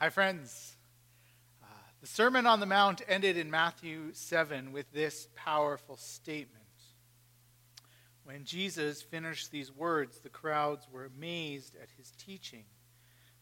Hi, 0.00 0.10
friends. 0.10 0.76
Uh, 1.60 1.66
the 2.00 2.06
Sermon 2.06 2.46
on 2.46 2.60
the 2.60 2.66
Mount 2.66 3.02
ended 3.08 3.36
in 3.36 3.50
Matthew 3.50 4.12
7 4.12 4.70
with 4.70 4.92
this 4.92 5.26
powerful 5.34 5.96
statement. 5.96 6.62
When 8.22 8.44
Jesus 8.44 9.02
finished 9.02 9.50
these 9.50 9.72
words, 9.72 10.20
the 10.20 10.28
crowds 10.28 10.86
were 10.92 11.04
amazed 11.04 11.74
at 11.74 11.88
his 11.96 12.12
teaching 12.12 12.62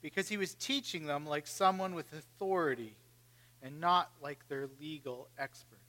because 0.00 0.30
he 0.30 0.38
was 0.38 0.54
teaching 0.54 1.04
them 1.04 1.26
like 1.26 1.46
someone 1.46 1.94
with 1.94 2.10
authority 2.14 2.96
and 3.60 3.78
not 3.78 4.10
like 4.22 4.48
their 4.48 4.66
legal 4.80 5.28
experts. 5.36 5.82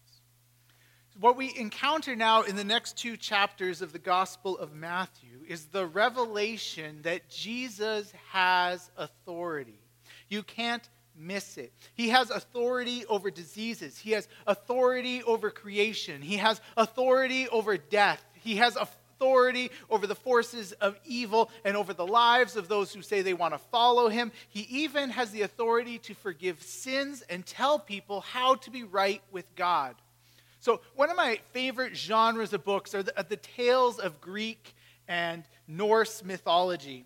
What 1.18 1.38
we 1.38 1.56
encounter 1.56 2.14
now 2.14 2.42
in 2.42 2.58
the 2.58 2.66
next 2.66 2.98
two 2.98 3.16
chapters 3.16 3.82
of 3.82 3.94
the 3.94 4.00
Gospel 4.00 4.58
of 4.58 4.74
Matthew 4.74 5.46
is 5.48 5.68
the 5.68 5.86
revelation 5.86 7.04
that 7.04 7.30
Jesus 7.30 8.12
has 8.32 8.92
authority. 8.98 9.80
You 10.30 10.44
can't 10.44 10.88
miss 11.18 11.58
it. 11.58 11.74
He 11.94 12.10
has 12.10 12.30
authority 12.30 13.06
over 13.08 13.32
diseases, 13.32 13.98
He 13.98 14.12
has 14.12 14.28
authority 14.46 15.24
over 15.24 15.50
creation, 15.50 16.22
He 16.22 16.38
has 16.38 16.62
authority 16.76 17.48
over 17.50 17.78
death, 17.78 18.24
He 18.36 18.58
has 18.58 18.76
authority 18.76 19.72
over 19.90 20.06
the 20.06 20.16
forces 20.16 20.74
of 20.74 21.00
evil 21.06 21.50
and 21.66 21.76
over 21.76 21.94
the 21.94 22.06
lives 22.06 22.56
of 22.56 22.68
those 22.68 22.94
who 22.94 23.02
say 23.02 23.22
they 23.22 23.34
want 23.34 23.54
to 23.54 23.58
follow 23.58 24.10
Him. 24.10 24.32
He 24.50 24.62
even 24.70 25.10
has 25.10 25.32
the 25.32 25.42
authority 25.42 25.98
to 26.00 26.14
forgive 26.14 26.62
sins 26.62 27.24
and 27.30 27.46
tell 27.46 27.80
people 27.80 28.22
how 28.22 28.56
to 28.56 28.70
be 28.70 28.84
right 28.84 29.22
with 29.32 29.46
God. 29.56 29.96
So, 30.60 30.82
one 30.96 31.10
of 31.10 31.16
my 31.16 31.40
favorite 31.52 31.96
genres 31.96 32.52
of 32.54 32.64
books 32.64 32.94
are 32.94 33.04
the, 33.04 33.18
are 33.18 33.24
the 33.24 33.38
tales 33.38 34.00
of 34.00 34.20
Greek 34.20 34.74
and 35.08 35.44
Norse 35.68 36.24
mythology. 36.24 37.06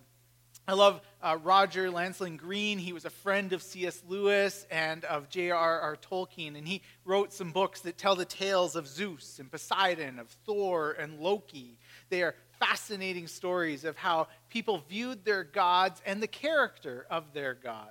I 0.66 0.74
love 0.74 1.00
uh, 1.22 1.38
Roger 1.42 1.90
Lancelyn 1.90 2.36
Green. 2.36 2.78
He 2.78 2.92
was 2.92 3.04
a 3.04 3.10
friend 3.10 3.52
of 3.52 3.62
C.S. 3.62 4.02
Lewis 4.08 4.66
and 4.70 5.04
of 5.04 5.28
J.R.R. 5.28 5.96
Tolkien, 5.96 6.56
and 6.56 6.66
he 6.66 6.82
wrote 7.04 7.32
some 7.32 7.52
books 7.52 7.80
that 7.82 7.96
tell 7.96 8.16
the 8.16 8.24
tales 8.24 8.74
of 8.74 8.88
Zeus 8.88 9.38
and 9.38 9.50
Poseidon, 9.50 10.18
of 10.18 10.28
Thor 10.44 10.92
and 10.98 11.20
Loki. 11.20 11.78
They 12.08 12.22
are 12.22 12.34
fascinating 12.58 13.28
stories 13.28 13.84
of 13.84 13.96
how 13.96 14.28
people 14.48 14.82
viewed 14.88 15.24
their 15.24 15.44
gods 15.44 16.02
and 16.04 16.22
the 16.22 16.26
character 16.26 17.06
of 17.10 17.32
their 17.32 17.54
gods. 17.54 17.88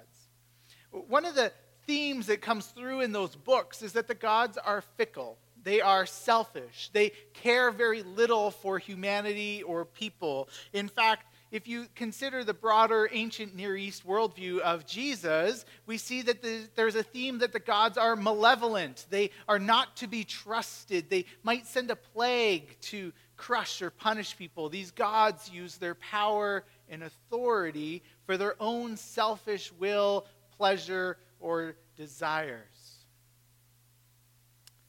One 0.91 1.25
of 1.25 1.35
the 1.35 1.51
themes 1.87 2.27
that 2.27 2.41
comes 2.41 2.67
through 2.67 3.01
in 3.01 3.11
those 3.11 3.35
books 3.35 3.81
is 3.81 3.93
that 3.93 4.07
the 4.07 4.15
gods 4.15 4.57
are 4.57 4.81
fickle. 4.97 5.37
They 5.63 5.79
are 5.79 6.05
selfish. 6.05 6.89
They 6.91 7.11
care 7.33 7.71
very 7.71 8.01
little 8.03 8.51
for 8.51 8.79
humanity 8.79 9.61
or 9.63 9.85
people. 9.85 10.49
In 10.73 10.87
fact, 10.87 11.25
if 11.51 11.67
you 11.67 11.87
consider 11.95 12.45
the 12.45 12.53
broader 12.53 13.09
ancient 13.11 13.53
Near 13.55 13.75
East 13.75 14.07
worldview 14.07 14.59
of 14.59 14.85
Jesus, 14.85 15.65
we 15.85 15.97
see 15.97 16.21
that 16.21 16.41
the, 16.41 16.69
there's 16.75 16.95
a 16.95 17.03
theme 17.03 17.39
that 17.39 17.51
the 17.51 17.59
gods 17.59 17.97
are 17.97 18.15
malevolent. 18.15 19.05
They 19.09 19.31
are 19.49 19.59
not 19.59 19.97
to 19.97 20.07
be 20.07 20.23
trusted. 20.23 21.09
They 21.09 21.25
might 21.43 21.67
send 21.67 21.91
a 21.91 21.97
plague 21.97 22.77
to 22.83 23.11
crush 23.35 23.81
or 23.81 23.89
punish 23.89 24.37
people. 24.37 24.69
These 24.69 24.91
gods 24.91 25.51
use 25.51 25.75
their 25.75 25.95
power 25.95 26.63
and 26.89 27.03
authority 27.03 28.01
for 28.25 28.37
their 28.37 28.55
own 28.61 28.95
selfish 28.95 29.73
will, 29.77 30.25
pleasure, 30.57 31.17
or 31.41 31.75
desires. 31.97 33.05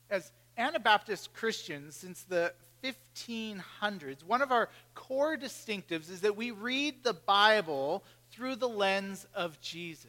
As 0.08 0.30
Anabaptist 0.56 1.32
Christians, 1.32 1.97
since 1.97 2.22
the 2.22 2.52
1500s, 2.83 4.25
one 4.25 4.42
of 4.42 4.52
our 4.52 4.69
core 4.94 5.36
distinctives 5.36 6.11
is 6.11 6.22
that 6.22 6.36
we 6.36 6.50
read 6.50 7.02
the 7.02 7.14
Bible 7.14 8.05
through 8.30 8.56
the 8.56 8.69
lens 8.69 9.27
of 9.34 9.61
Jesus. 9.61 10.08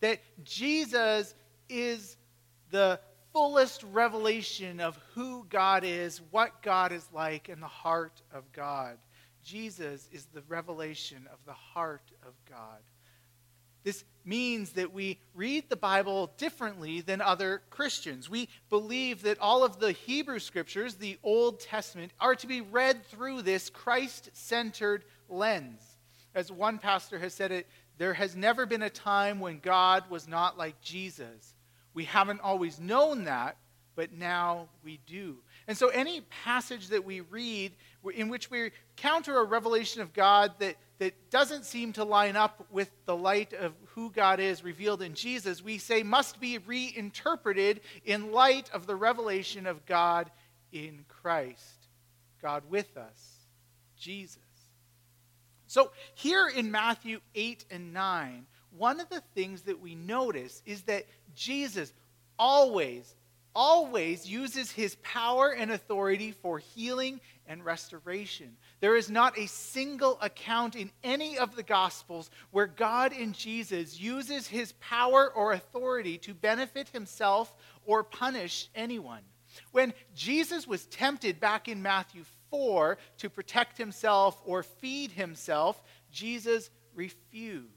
That 0.00 0.20
Jesus 0.44 1.34
is 1.68 2.16
the 2.70 3.00
fullest 3.32 3.82
revelation 3.92 4.80
of 4.80 4.98
who 5.14 5.46
God 5.48 5.84
is, 5.84 6.20
what 6.30 6.62
God 6.62 6.92
is 6.92 7.06
like, 7.12 7.48
and 7.48 7.62
the 7.62 7.66
heart 7.66 8.22
of 8.32 8.50
God. 8.52 8.98
Jesus 9.44 10.08
is 10.12 10.26
the 10.26 10.42
revelation 10.48 11.28
of 11.32 11.38
the 11.46 11.52
heart 11.52 12.10
of 12.26 12.32
God. 12.48 12.80
This 13.86 14.04
means 14.24 14.72
that 14.72 14.92
we 14.92 15.20
read 15.32 15.68
the 15.68 15.76
Bible 15.76 16.32
differently 16.38 17.02
than 17.02 17.20
other 17.20 17.62
Christians. 17.70 18.28
We 18.28 18.48
believe 18.68 19.22
that 19.22 19.38
all 19.38 19.62
of 19.62 19.78
the 19.78 19.92
Hebrew 19.92 20.40
scriptures, 20.40 20.96
the 20.96 21.20
Old 21.22 21.60
Testament, 21.60 22.10
are 22.18 22.34
to 22.34 22.48
be 22.48 22.62
read 22.62 23.06
through 23.06 23.42
this 23.42 23.70
Christ 23.70 24.30
centered 24.32 25.04
lens. 25.28 25.80
As 26.34 26.50
one 26.50 26.78
pastor 26.78 27.20
has 27.20 27.32
said 27.32 27.52
it, 27.52 27.68
there 27.96 28.14
has 28.14 28.34
never 28.34 28.66
been 28.66 28.82
a 28.82 28.90
time 28.90 29.38
when 29.38 29.60
God 29.60 30.10
was 30.10 30.26
not 30.26 30.58
like 30.58 30.80
Jesus. 30.80 31.54
We 31.94 32.06
haven't 32.06 32.40
always 32.40 32.80
known 32.80 33.26
that, 33.26 33.56
but 33.94 34.12
now 34.12 34.66
we 34.82 34.98
do. 35.06 35.36
And 35.68 35.78
so, 35.78 35.90
any 35.90 36.22
passage 36.44 36.88
that 36.88 37.04
we 37.04 37.20
read 37.20 37.70
in 38.16 38.30
which 38.30 38.50
we 38.50 38.72
counter 38.96 39.38
a 39.38 39.44
revelation 39.44 40.02
of 40.02 40.12
God 40.12 40.54
that, 40.58 40.74
that 40.98 41.30
doesn't 41.30 41.64
seem 41.64 41.92
to 41.94 42.04
line 42.04 42.36
up 42.36 42.66
with 42.70 42.90
the 43.04 43.16
light 43.16 43.52
of 43.52 43.72
who 43.94 44.10
God 44.10 44.40
is 44.40 44.64
revealed 44.64 45.02
in 45.02 45.14
Jesus, 45.14 45.62
we 45.62 45.78
say 45.78 46.02
must 46.02 46.40
be 46.40 46.58
reinterpreted 46.58 47.80
in 48.04 48.32
light 48.32 48.70
of 48.72 48.86
the 48.86 48.96
revelation 48.96 49.66
of 49.66 49.84
God 49.86 50.30
in 50.72 51.04
Christ. 51.08 51.88
God 52.40 52.62
with 52.68 52.96
us, 52.96 53.46
Jesus. 53.98 54.38
So, 55.66 55.90
here 56.14 56.48
in 56.48 56.70
Matthew 56.70 57.20
8 57.34 57.64
and 57.70 57.92
9, 57.92 58.46
one 58.70 59.00
of 59.00 59.08
the 59.08 59.22
things 59.34 59.62
that 59.62 59.80
we 59.80 59.94
notice 59.94 60.62
is 60.64 60.82
that 60.82 61.06
Jesus 61.34 61.92
always 62.38 63.14
always 63.56 64.28
uses 64.28 64.70
his 64.70 64.96
power 64.96 65.50
and 65.50 65.72
authority 65.72 66.30
for 66.30 66.58
healing 66.58 67.18
and 67.46 67.64
restoration. 67.64 68.54
There 68.80 68.96
is 68.96 69.10
not 69.10 69.38
a 69.38 69.46
single 69.46 70.18
account 70.20 70.76
in 70.76 70.90
any 71.02 71.38
of 71.38 71.56
the 71.56 71.62
Gospels 71.62 72.30
where 72.50 72.66
God 72.66 73.14
in 73.14 73.32
Jesus 73.32 73.98
uses 73.98 74.46
his 74.46 74.72
power 74.74 75.32
or 75.34 75.52
authority 75.52 76.18
to 76.18 76.34
benefit 76.34 76.90
himself 76.90 77.54
or 77.86 78.04
punish 78.04 78.68
anyone. 78.74 79.22
When 79.72 79.94
Jesus 80.14 80.66
was 80.66 80.84
tempted 80.86 81.40
back 81.40 81.66
in 81.66 81.80
Matthew 81.80 82.24
4 82.50 82.98
to 83.18 83.30
protect 83.30 83.78
himself 83.78 84.38
or 84.44 84.62
feed 84.62 85.12
himself, 85.12 85.82
Jesus 86.12 86.68
refused. 86.94 87.75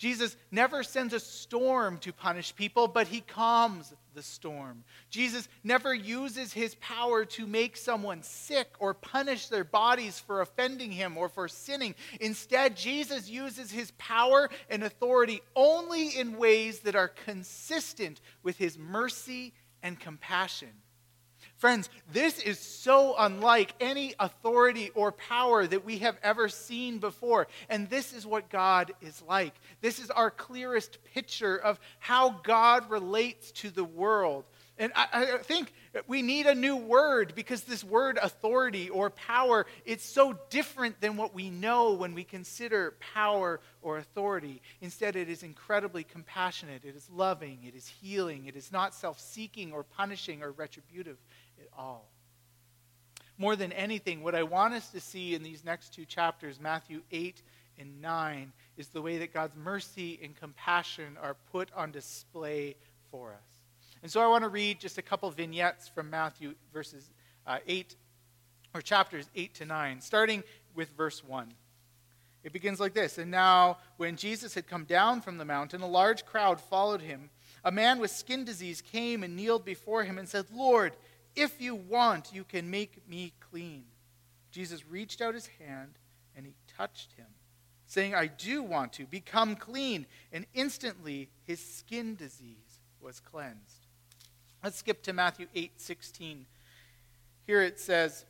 Jesus 0.00 0.34
never 0.50 0.82
sends 0.82 1.12
a 1.12 1.20
storm 1.20 1.98
to 1.98 2.10
punish 2.10 2.56
people, 2.56 2.88
but 2.88 3.06
he 3.06 3.20
calms 3.20 3.92
the 4.14 4.22
storm. 4.22 4.82
Jesus 5.10 5.46
never 5.62 5.92
uses 5.92 6.54
his 6.54 6.74
power 6.76 7.26
to 7.26 7.46
make 7.46 7.76
someone 7.76 8.22
sick 8.22 8.70
or 8.78 8.94
punish 8.94 9.48
their 9.48 9.62
bodies 9.62 10.18
for 10.18 10.40
offending 10.40 10.90
him 10.90 11.18
or 11.18 11.28
for 11.28 11.48
sinning. 11.48 11.94
Instead, 12.18 12.78
Jesus 12.78 13.28
uses 13.28 13.70
his 13.70 13.90
power 13.98 14.48
and 14.70 14.82
authority 14.84 15.42
only 15.54 16.16
in 16.18 16.38
ways 16.38 16.80
that 16.80 16.96
are 16.96 17.08
consistent 17.08 18.22
with 18.42 18.56
his 18.56 18.78
mercy 18.78 19.52
and 19.82 20.00
compassion. 20.00 20.70
Friends, 21.56 21.90
this 22.12 22.38
is 22.38 22.58
so 22.58 23.14
unlike 23.18 23.74
any 23.80 24.14
authority 24.18 24.90
or 24.94 25.12
power 25.12 25.66
that 25.66 25.84
we 25.84 25.98
have 25.98 26.16
ever 26.22 26.48
seen 26.48 26.98
before. 26.98 27.48
And 27.68 27.88
this 27.90 28.12
is 28.12 28.26
what 28.26 28.48
God 28.48 28.92
is 29.02 29.22
like. 29.28 29.54
This 29.80 29.98
is 29.98 30.10
our 30.10 30.30
clearest 30.30 30.98
picture 31.14 31.56
of 31.56 31.78
how 31.98 32.30
God 32.42 32.90
relates 32.90 33.52
to 33.52 33.70
the 33.70 33.84
world. 33.84 34.44
And 34.78 34.92
I, 34.96 35.06
I, 35.12 35.38
think 35.38 35.72
we 36.06 36.22
need 36.22 36.46
a 36.46 36.54
new 36.54 36.76
word 36.76 37.32
because 37.34 37.62
this 37.62 37.82
word 37.82 38.18
authority 38.22 38.88
or 38.90 39.10
power, 39.10 39.66
it's 39.84 40.04
so 40.04 40.38
different 40.48 41.00
than 41.00 41.16
what 41.16 41.34
we 41.34 41.50
know 41.50 41.92
when 41.92 42.14
we 42.14 42.22
consider 42.22 42.94
power 43.14 43.60
or 43.82 43.98
authority. 43.98 44.62
Instead, 44.80 45.16
it 45.16 45.28
is 45.28 45.42
incredibly 45.42 46.04
compassionate, 46.04 46.84
it 46.84 46.94
is 46.94 47.08
loving, 47.10 47.58
it 47.66 47.74
is 47.74 47.88
healing, 47.88 48.46
it 48.46 48.54
is 48.54 48.70
not 48.70 48.94
self 48.94 49.18
seeking 49.18 49.72
or 49.72 49.82
punishing 49.82 50.42
or 50.42 50.52
retributive 50.52 51.18
at 51.60 51.66
all. 51.76 52.08
More 53.36 53.56
than 53.56 53.72
anything, 53.72 54.22
what 54.22 54.34
I 54.34 54.44
want 54.44 54.74
us 54.74 54.90
to 54.90 55.00
see 55.00 55.34
in 55.34 55.42
these 55.42 55.64
next 55.64 55.92
two 55.94 56.04
chapters, 56.04 56.60
Matthew 56.60 57.02
8 57.10 57.42
and 57.78 58.00
9, 58.00 58.52
is 58.76 58.88
the 58.88 59.02
way 59.02 59.18
that 59.18 59.32
God's 59.32 59.56
mercy 59.56 60.20
and 60.22 60.36
compassion 60.36 61.16
are 61.20 61.36
put 61.50 61.70
on 61.74 61.90
display 61.90 62.76
for 63.10 63.32
us. 63.32 63.49
And 64.02 64.10
so 64.10 64.20
I 64.20 64.26
want 64.28 64.44
to 64.44 64.48
read 64.48 64.80
just 64.80 64.98
a 64.98 65.02
couple 65.02 65.30
vignettes 65.30 65.88
from 65.88 66.10
Matthew 66.10 66.54
verses 66.72 67.10
uh, 67.46 67.58
8 67.66 67.96
or 68.74 68.80
chapters 68.80 69.28
8 69.34 69.54
to 69.54 69.64
9, 69.64 70.00
starting 70.00 70.42
with 70.74 70.90
verse 70.96 71.24
1. 71.24 71.52
It 72.42 72.52
begins 72.52 72.80
like 72.80 72.94
this 72.94 73.18
And 73.18 73.30
now, 73.30 73.78
when 73.96 74.16
Jesus 74.16 74.54
had 74.54 74.66
come 74.66 74.84
down 74.84 75.20
from 75.20 75.38
the 75.38 75.44
mountain, 75.44 75.82
a 75.82 75.86
large 75.86 76.24
crowd 76.24 76.60
followed 76.60 77.02
him. 77.02 77.30
A 77.62 77.70
man 77.70 77.98
with 77.98 78.10
skin 78.10 78.44
disease 78.44 78.80
came 78.80 79.22
and 79.22 79.36
kneeled 79.36 79.64
before 79.64 80.04
him 80.04 80.16
and 80.16 80.26
said, 80.26 80.46
Lord, 80.54 80.94
if 81.36 81.60
you 81.60 81.74
want, 81.74 82.32
you 82.32 82.44
can 82.44 82.70
make 82.70 83.06
me 83.06 83.34
clean. 83.50 83.84
Jesus 84.50 84.84
reached 84.88 85.20
out 85.20 85.34
his 85.34 85.46
hand 85.46 85.98
and 86.34 86.46
he 86.46 86.54
touched 86.76 87.12
him. 87.12 87.26
saying, 87.86 88.14
I 88.14 88.28
do 88.28 88.62
want 88.62 88.92
to 88.94 89.04
become 89.04 89.56
clean. 89.56 90.06
And 90.32 90.46
instantly 90.54 91.28
his 91.44 91.60
skin 91.60 92.14
disease 92.14 92.78
was 93.00 93.20
cleansed. 93.20 93.79
Let's 94.62 94.76
skip 94.76 95.02
to 95.04 95.14
Matthew 95.14 95.46
8 95.54 95.80
16. 95.80 96.44
Here 97.46 97.62
it 97.62 97.80
says, 97.80 98.26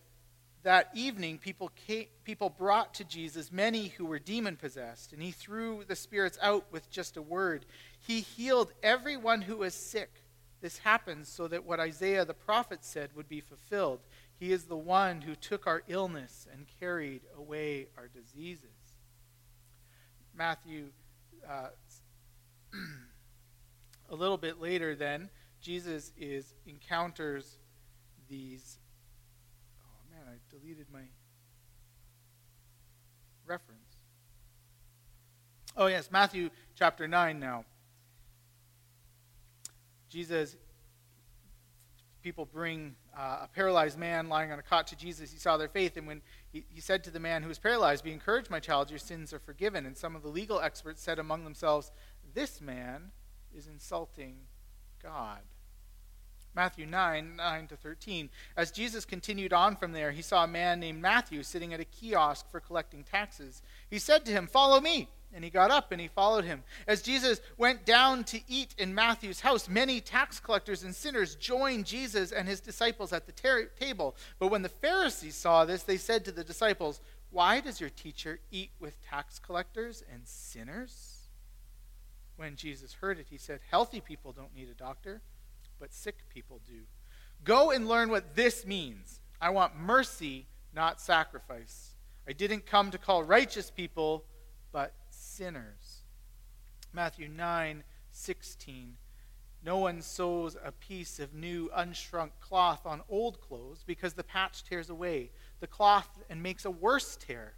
That 0.63 0.89
evening 0.95 1.39
people, 1.39 1.73
came, 1.75 2.07
people 2.23 2.51
brought 2.51 2.95
to 2.95 3.05
Jesus 3.05 3.51
many 3.51 3.89
who 3.89 4.07
were 4.07 4.21
demon 4.21 4.55
possessed, 4.55 5.13
and 5.13 5.21
he 5.21 5.33
threw 5.33 5.83
the 5.89 5.97
spirits 5.97 6.39
out 6.41 6.67
with 6.71 6.89
just 6.89 7.17
a 7.17 7.23
word. 7.23 7.67
He 7.99 8.21
healed 8.21 8.73
everyone 8.81 9.43
who 9.43 9.57
was 9.57 9.75
sick. 9.75 10.23
This 10.61 10.79
happens 10.79 11.29
so 11.29 11.49
that 11.49 11.65
what 11.65 11.81
Isaiah 11.81 12.25
the 12.25 12.35
prophet 12.35 12.85
said 12.85 13.11
would 13.17 13.29
be 13.29 13.41
fulfilled. 13.41 13.99
He 14.39 14.53
is 14.53 14.65
the 14.65 14.77
one 14.77 15.23
who 15.23 15.35
took 15.35 15.67
our 15.67 15.83
illness 15.89 16.47
and 16.53 16.67
carried 16.79 17.23
away 17.37 17.89
our 17.99 18.07
diseases. 18.07 18.71
Matthew, 20.33 20.91
uh, 21.49 21.71
a 24.11 24.15
little 24.15 24.39
bit 24.39 24.61
later, 24.61 24.95
then, 24.95 25.29
Jesus 25.61 26.13
is 26.19 26.55
encounters 26.67 27.59
these. 28.29 28.79
Oh 29.83 30.11
man, 30.11 30.23
I 30.27 30.39
deleted 30.55 30.87
my 30.93 31.03
reference. 33.47 33.81
Oh 35.77 35.87
yes, 35.87 36.11
Matthew 36.11 36.51
chapter 36.75 37.07
nine 37.07 37.39
now. 37.39 37.65
Jesus, 40.09 40.57
people 42.23 42.45
bring 42.45 42.97
uh, 43.17 43.41
a 43.43 43.49
paralyzed 43.55 43.99
man 43.99 44.29
lying 44.29 44.51
on 44.51 44.59
a 44.59 44.63
cot 44.63 44.87
to 44.89 44.97
Jesus. 44.97 45.31
He 45.31 45.39
saw 45.39 45.57
their 45.57 45.69
faith, 45.69 45.97
and 45.97 46.07
when 46.07 46.23
he, 46.53 46.65
he 46.69 46.81
said 46.81 47.05
to 47.05 47.11
the 47.11 47.21
man 47.21 47.43
who 47.43 47.49
was 47.49 47.59
paralyzed, 47.59 48.03
Be 48.03 48.13
encouraged, 48.13 48.51
my 48.51 48.61
child, 48.61 48.91
your 48.91 48.99
sins 48.99 49.33
are 49.33 49.39
forgiven. 49.39 49.87
And 49.87 49.97
some 49.97 50.17
of 50.17 50.23
the 50.23 50.29
legal 50.29 50.61
experts 50.61 51.01
said 51.01 51.19
among 51.19 51.45
themselves, 51.45 51.93
This 52.35 52.61
man 52.61 53.13
is 53.55 53.69
insulting 53.69 54.37
God. 55.03 55.41
Matthew 56.55 56.87
9, 56.87 57.37
9 57.37 57.67
to 57.69 57.77
13. 57.77 58.29
As 58.57 58.71
Jesus 58.71 59.05
continued 59.05 59.53
on 59.53 59.77
from 59.77 59.93
there, 59.93 60.11
he 60.11 60.23
saw 60.23 60.45
a 60.45 60.49
man 60.49 60.81
named 60.81 61.01
Matthew 61.01 61.43
sitting 61.43 61.73
at 61.73 61.81
a 61.81 61.85
kiosk 61.85 62.51
for 62.51 62.61
collecting 62.61 63.05
taxes. 63.05 63.63
He 63.89 63.99
said 63.99 64.25
to 64.27 64.33
him, 64.33 64.47
Follow 64.47 64.81
me. 64.81 65.09
And 65.33 65.45
he 65.45 65.51
got 65.51 65.71
up 65.71 65.93
and 65.93 66.01
he 66.01 66.09
followed 66.09 66.45
him. 66.45 66.65
As 66.89 67.03
Jesus 67.03 67.41
went 67.57 67.85
down 67.85 68.25
to 68.25 68.41
eat 68.49 68.75
in 68.79 68.95
Matthew's 68.95 69.41
house, 69.41 69.69
many 69.69 70.01
tax 70.01 70.41
collectors 70.41 70.83
and 70.83 70.95
sinners 70.95 71.37
joined 71.37 71.87
Jesus 71.87 72.33
and 72.33 72.49
his 72.49 72.61
disciples 72.61 73.13
at 73.13 73.27
the 73.27 73.33
ter- 73.33 73.67
table. 73.79 74.17
But 74.41 74.49
when 74.49 74.63
the 74.63 74.69
Pharisees 74.69 75.37
saw 75.37 75.65
this, 75.65 75.85
they 75.85 75.99
said 75.99 76.25
to 76.25 76.33
the 76.33 76.43
disciples, 76.43 77.01
Why 77.31 77.61
does 77.61 77.81
your 77.81 77.91
teacher 77.91 78.41
eat 78.51 78.71
with 78.81 79.01
tax 79.09 79.39
collectors 79.39 80.03
and 80.13 80.27
sinners? 80.27 81.29
When 82.37 82.57
Jesus 82.57 82.95
heard 82.95 83.19
it, 83.19 83.27
he 83.31 83.39
said, 83.39 83.61
Healthy 83.71 84.01
people 84.01 84.33
don't 84.33 84.55
need 84.57 84.69
a 84.69 84.75
doctor, 84.75 85.21
but 85.81 85.93
sick 85.93 86.19
people 86.33 86.61
do. 86.67 86.83
Go 87.43 87.71
and 87.71 87.89
learn 87.89 88.11
what 88.11 88.37
this 88.37 88.67
means. 88.67 89.21
I 89.41 89.51
want 89.51 89.77
mercy, 89.77 90.47
not 90.75 91.01
sacrifice. 91.01 91.95
I 92.29 92.33
didn't 92.33 92.67
come 92.67 92.91
to 92.91 92.99
call 92.99 93.25
righteous 93.25 93.71
people, 93.71 94.25
but 94.71 94.93
sinners. 95.11 96.03
Matthew 96.93 97.29
9 97.29 97.83
16. 98.13 98.97
No 99.65 99.79
one 99.79 100.01
sews 100.03 100.57
a 100.63 100.73
piece 100.73 101.19
of 101.19 101.35
new 101.35 101.71
unshrunk 101.77 102.31
cloth 102.41 102.87
on 102.87 103.03
old 103.09 103.41
clothes 103.41 103.85
because 103.87 104.15
the 104.15 104.25
patch 104.25 104.65
tears 104.65 104.91
away 104.91 105.31
the 105.61 105.67
cloth 105.67 106.09
and 106.31 106.43
makes 106.43 106.65
a 106.65 106.71
worse 106.71 107.17
tear. 107.17 107.55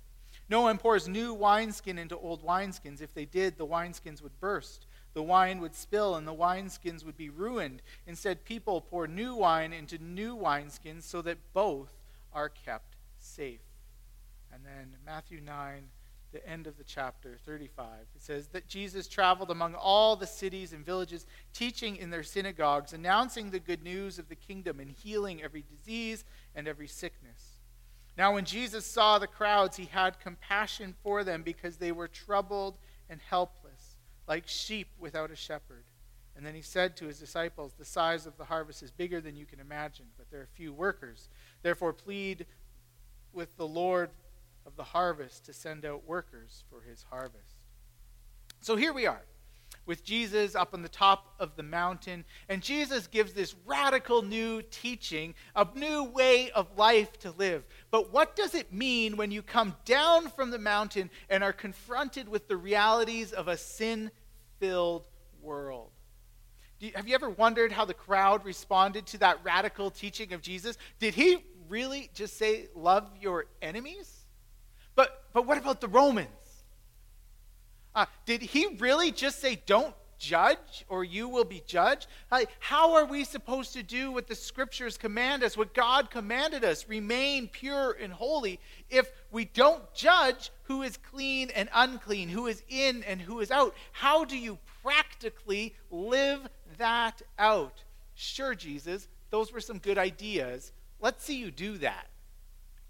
No 0.48 0.62
one 0.62 0.78
pours 0.78 1.08
new 1.08 1.32
wineskin 1.32 1.98
into 1.98 2.16
old 2.16 2.44
wineskins. 2.44 3.00
If 3.00 3.14
they 3.14 3.24
did, 3.24 3.56
the 3.56 3.66
wineskins 3.66 4.22
would 4.22 4.38
burst. 4.40 4.86
The 5.14 5.22
wine 5.22 5.60
would 5.60 5.74
spill 5.74 6.14
and 6.14 6.26
the 6.26 6.34
wineskins 6.34 7.04
would 7.04 7.16
be 7.16 7.28
ruined. 7.28 7.82
Instead, 8.06 8.44
people 8.44 8.80
pour 8.80 9.06
new 9.06 9.34
wine 9.34 9.72
into 9.72 9.98
new 9.98 10.36
wineskins 10.36 11.02
so 11.02 11.22
that 11.22 11.38
both 11.52 11.92
are 12.32 12.48
kept 12.48 12.96
safe. 13.18 13.60
And 14.52 14.64
then 14.64 14.96
Matthew 15.04 15.40
9 15.40 15.88
the 16.32 16.46
end 16.48 16.66
of 16.66 16.78
the 16.78 16.84
chapter 16.84 17.36
35. 17.44 17.86
It 18.16 18.22
says 18.22 18.48
that 18.48 18.66
Jesus 18.66 19.06
traveled 19.06 19.50
among 19.50 19.74
all 19.74 20.16
the 20.16 20.26
cities 20.26 20.72
and 20.72 20.84
villages, 20.84 21.26
teaching 21.52 21.96
in 21.96 22.10
their 22.10 22.22
synagogues, 22.22 22.92
announcing 22.92 23.50
the 23.50 23.60
good 23.60 23.82
news 23.82 24.18
of 24.18 24.28
the 24.28 24.34
kingdom, 24.34 24.80
and 24.80 24.90
healing 24.90 25.42
every 25.42 25.62
disease 25.62 26.24
and 26.54 26.66
every 26.66 26.88
sickness. 26.88 27.58
Now, 28.16 28.34
when 28.34 28.44
Jesus 28.44 28.86
saw 28.86 29.18
the 29.18 29.26
crowds, 29.26 29.76
he 29.76 29.86
had 29.86 30.20
compassion 30.20 30.94
for 31.02 31.22
them 31.22 31.42
because 31.42 31.76
they 31.76 31.92
were 31.92 32.08
troubled 32.08 32.76
and 33.08 33.20
helpless, 33.20 33.61
like 34.32 34.48
sheep 34.48 34.88
without 34.98 35.30
a 35.30 35.36
shepherd. 35.36 35.84
And 36.34 36.46
then 36.46 36.54
he 36.54 36.62
said 36.62 36.96
to 36.96 37.04
his 37.04 37.18
disciples, 37.18 37.74
The 37.78 37.84
size 37.84 38.24
of 38.24 38.38
the 38.38 38.46
harvest 38.46 38.82
is 38.82 38.90
bigger 38.90 39.20
than 39.20 39.36
you 39.36 39.44
can 39.44 39.60
imagine, 39.60 40.06
but 40.16 40.30
there 40.30 40.40
are 40.40 40.48
few 40.54 40.72
workers. 40.72 41.28
Therefore, 41.62 41.92
plead 41.92 42.46
with 43.34 43.54
the 43.58 43.66
Lord 43.66 44.08
of 44.64 44.74
the 44.76 44.84
harvest 44.84 45.44
to 45.44 45.52
send 45.52 45.84
out 45.84 46.06
workers 46.06 46.64
for 46.70 46.80
his 46.80 47.04
harvest. 47.10 47.56
So 48.62 48.74
here 48.74 48.94
we 48.94 49.06
are 49.06 49.20
with 49.86 50.04
Jesus 50.04 50.54
up 50.54 50.74
on 50.74 50.82
the 50.82 50.88
top 50.88 51.34
of 51.38 51.56
the 51.56 51.62
mountain, 51.62 52.24
and 52.48 52.62
Jesus 52.62 53.06
gives 53.06 53.32
this 53.32 53.54
radical 53.66 54.22
new 54.22 54.62
teaching, 54.62 55.34
a 55.56 55.66
new 55.74 56.04
way 56.04 56.50
of 56.52 56.78
life 56.78 57.18
to 57.20 57.32
live. 57.32 57.64
But 57.90 58.12
what 58.12 58.36
does 58.36 58.54
it 58.54 58.72
mean 58.72 59.16
when 59.16 59.30
you 59.30 59.42
come 59.42 59.74
down 59.84 60.28
from 60.30 60.50
the 60.50 60.58
mountain 60.58 61.10
and 61.28 61.42
are 61.42 61.52
confronted 61.52 62.28
with 62.28 62.48
the 62.48 62.56
realities 62.56 63.32
of 63.32 63.48
a 63.48 63.56
sin 63.56 64.10
filled 64.62 65.02
world? 65.42 65.90
You, 66.78 66.92
have 66.94 67.08
you 67.08 67.16
ever 67.16 67.28
wondered 67.28 67.72
how 67.72 67.84
the 67.84 67.94
crowd 67.94 68.44
responded 68.44 69.06
to 69.06 69.18
that 69.18 69.38
radical 69.42 69.90
teaching 69.90 70.32
of 70.32 70.40
Jesus? 70.40 70.78
Did 71.00 71.14
he 71.14 71.44
really 71.68 72.10
just 72.14 72.38
say, 72.38 72.68
Love 72.76 73.10
your 73.20 73.46
enemies? 73.60 74.20
But, 74.94 75.24
but 75.32 75.46
what 75.46 75.58
about 75.58 75.80
the 75.80 75.88
Romans? 75.88 76.28
Uh, 77.92 78.06
did 78.24 78.40
he 78.40 78.76
really 78.78 79.10
just 79.10 79.40
say, 79.40 79.60
don't 79.66 79.94
judge 80.22 80.84
or 80.88 81.02
you 81.04 81.28
will 81.28 81.44
be 81.44 81.62
judged? 81.66 82.06
How 82.60 82.94
are 82.94 83.04
we 83.04 83.24
supposed 83.24 83.72
to 83.74 83.82
do 83.82 84.12
what 84.12 84.28
the 84.28 84.34
scriptures 84.34 84.96
command 84.96 85.42
us, 85.42 85.56
what 85.56 85.74
God 85.74 86.10
commanded 86.10 86.64
us, 86.64 86.88
remain 86.88 87.48
pure 87.48 87.96
and 88.00 88.12
holy, 88.12 88.60
if 88.88 89.10
we 89.30 89.44
don't 89.46 89.82
judge 89.92 90.50
who 90.64 90.82
is 90.82 90.96
clean 90.96 91.50
and 91.50 91.68
unclean, 91.74 92.28
who 92.28 92.46
is 92.46 92.62
in 92.68 93.02
and 93.02 93.20
who 93.20 93.40
is 93.40 93.50
out? 93.50 93.74
How 93.90 94.24
do 94.24 94.38
you 94.38 94.58
practically 94.82 95.74
live 95.90 96.48
that 96.78 97.20
out? 97.38 97.82
Sure, 98.14 98.54
Jesus, 98.54 99.08
those 99.30 99.52
were 99.52 99.60
some 99.60 99.78
good 99.78 99.98
ideas. 99.98 100.72
Let's 101.00 101.24
see 101.24 101.36
you 101.36 101.50
do 101.50 101.78
that. 101.78 102.06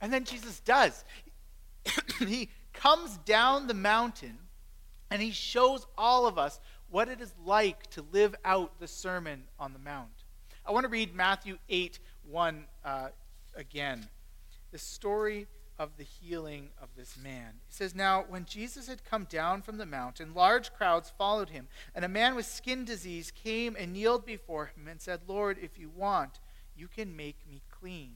And 0.00 0.12
then 0.12 0.24
Jesus 0.24 0.60
does. 0.60 1.04
he 2.18 2.50
comes 2.74 3.16
down 3.18 3.68
the 3.68 3.74
mountain 3.74 4.38
and 5.12 5.20
he 5.20 5.30
shows 5.30 5.86
all 5.98 6.26
of 6.26 6.38
us 6.38 6.58
what 6.92 7.08
it 7.08 7.20
is 7.22 7.32
like 7.44 7.88
to 7.90 8.04
live 8.12 8.34
out 8.44 8.78
the 8.78 8.86
Sermon 8.86 9.44
on 9.58 9.72
the 9.72 9.78
Mount. 9.78 10.24
I 10.64 10.72
want 10.72 10.84
to 10.84 10.90
read 10.90 11.14
Matthew 11.14 11.58
8 11.68 11.98
1 12.30 12.64
uh, 12.84 13.08
again. 13.56 14.06
The 14.70 14.78
story 14.78 15.46
of 15.78 15.96
the 15.96 16.04
healing 16.04 16.68
of 16.80 16.90
this 16.94 17.16
man. 17.16 17.54
It 17.68 17.74
says, 17.74 17.94
Now, 17.94 18.26
when 18.28 18.44
Jesus 18.44 18.88
had 18.88 19.04
come 19.04 19.24
down 19.24 19.62
from 19.62 19.78
the 19.78 19.86
mountain, 19.86 20.34
large 20.34 20.72
crowds 20.74 21.10
followed 21.16 21.48
him, 21.48 21.66
and 21.94 22.04
a 22.04 22.08
man 22.08 22.34
with 22.34 22.44
skin 22.44 22.84
disease 22.84 23.32
came 23.32 23.74
and 23.78 23.94
kneeled 23.94 24.26
before 24.26 24.66
him 24.66 24.86
and 24.86 25.00
said, 25.00 25.20
Lord, 25.26 25.58
if 25.60 25.78
you 25.78 25.88
want, 25.88 26.40
you 26.76 26.88
can 26.88 27.16
make 27.16 27.38
me 27.48 27.62
clean. 27.70 28.12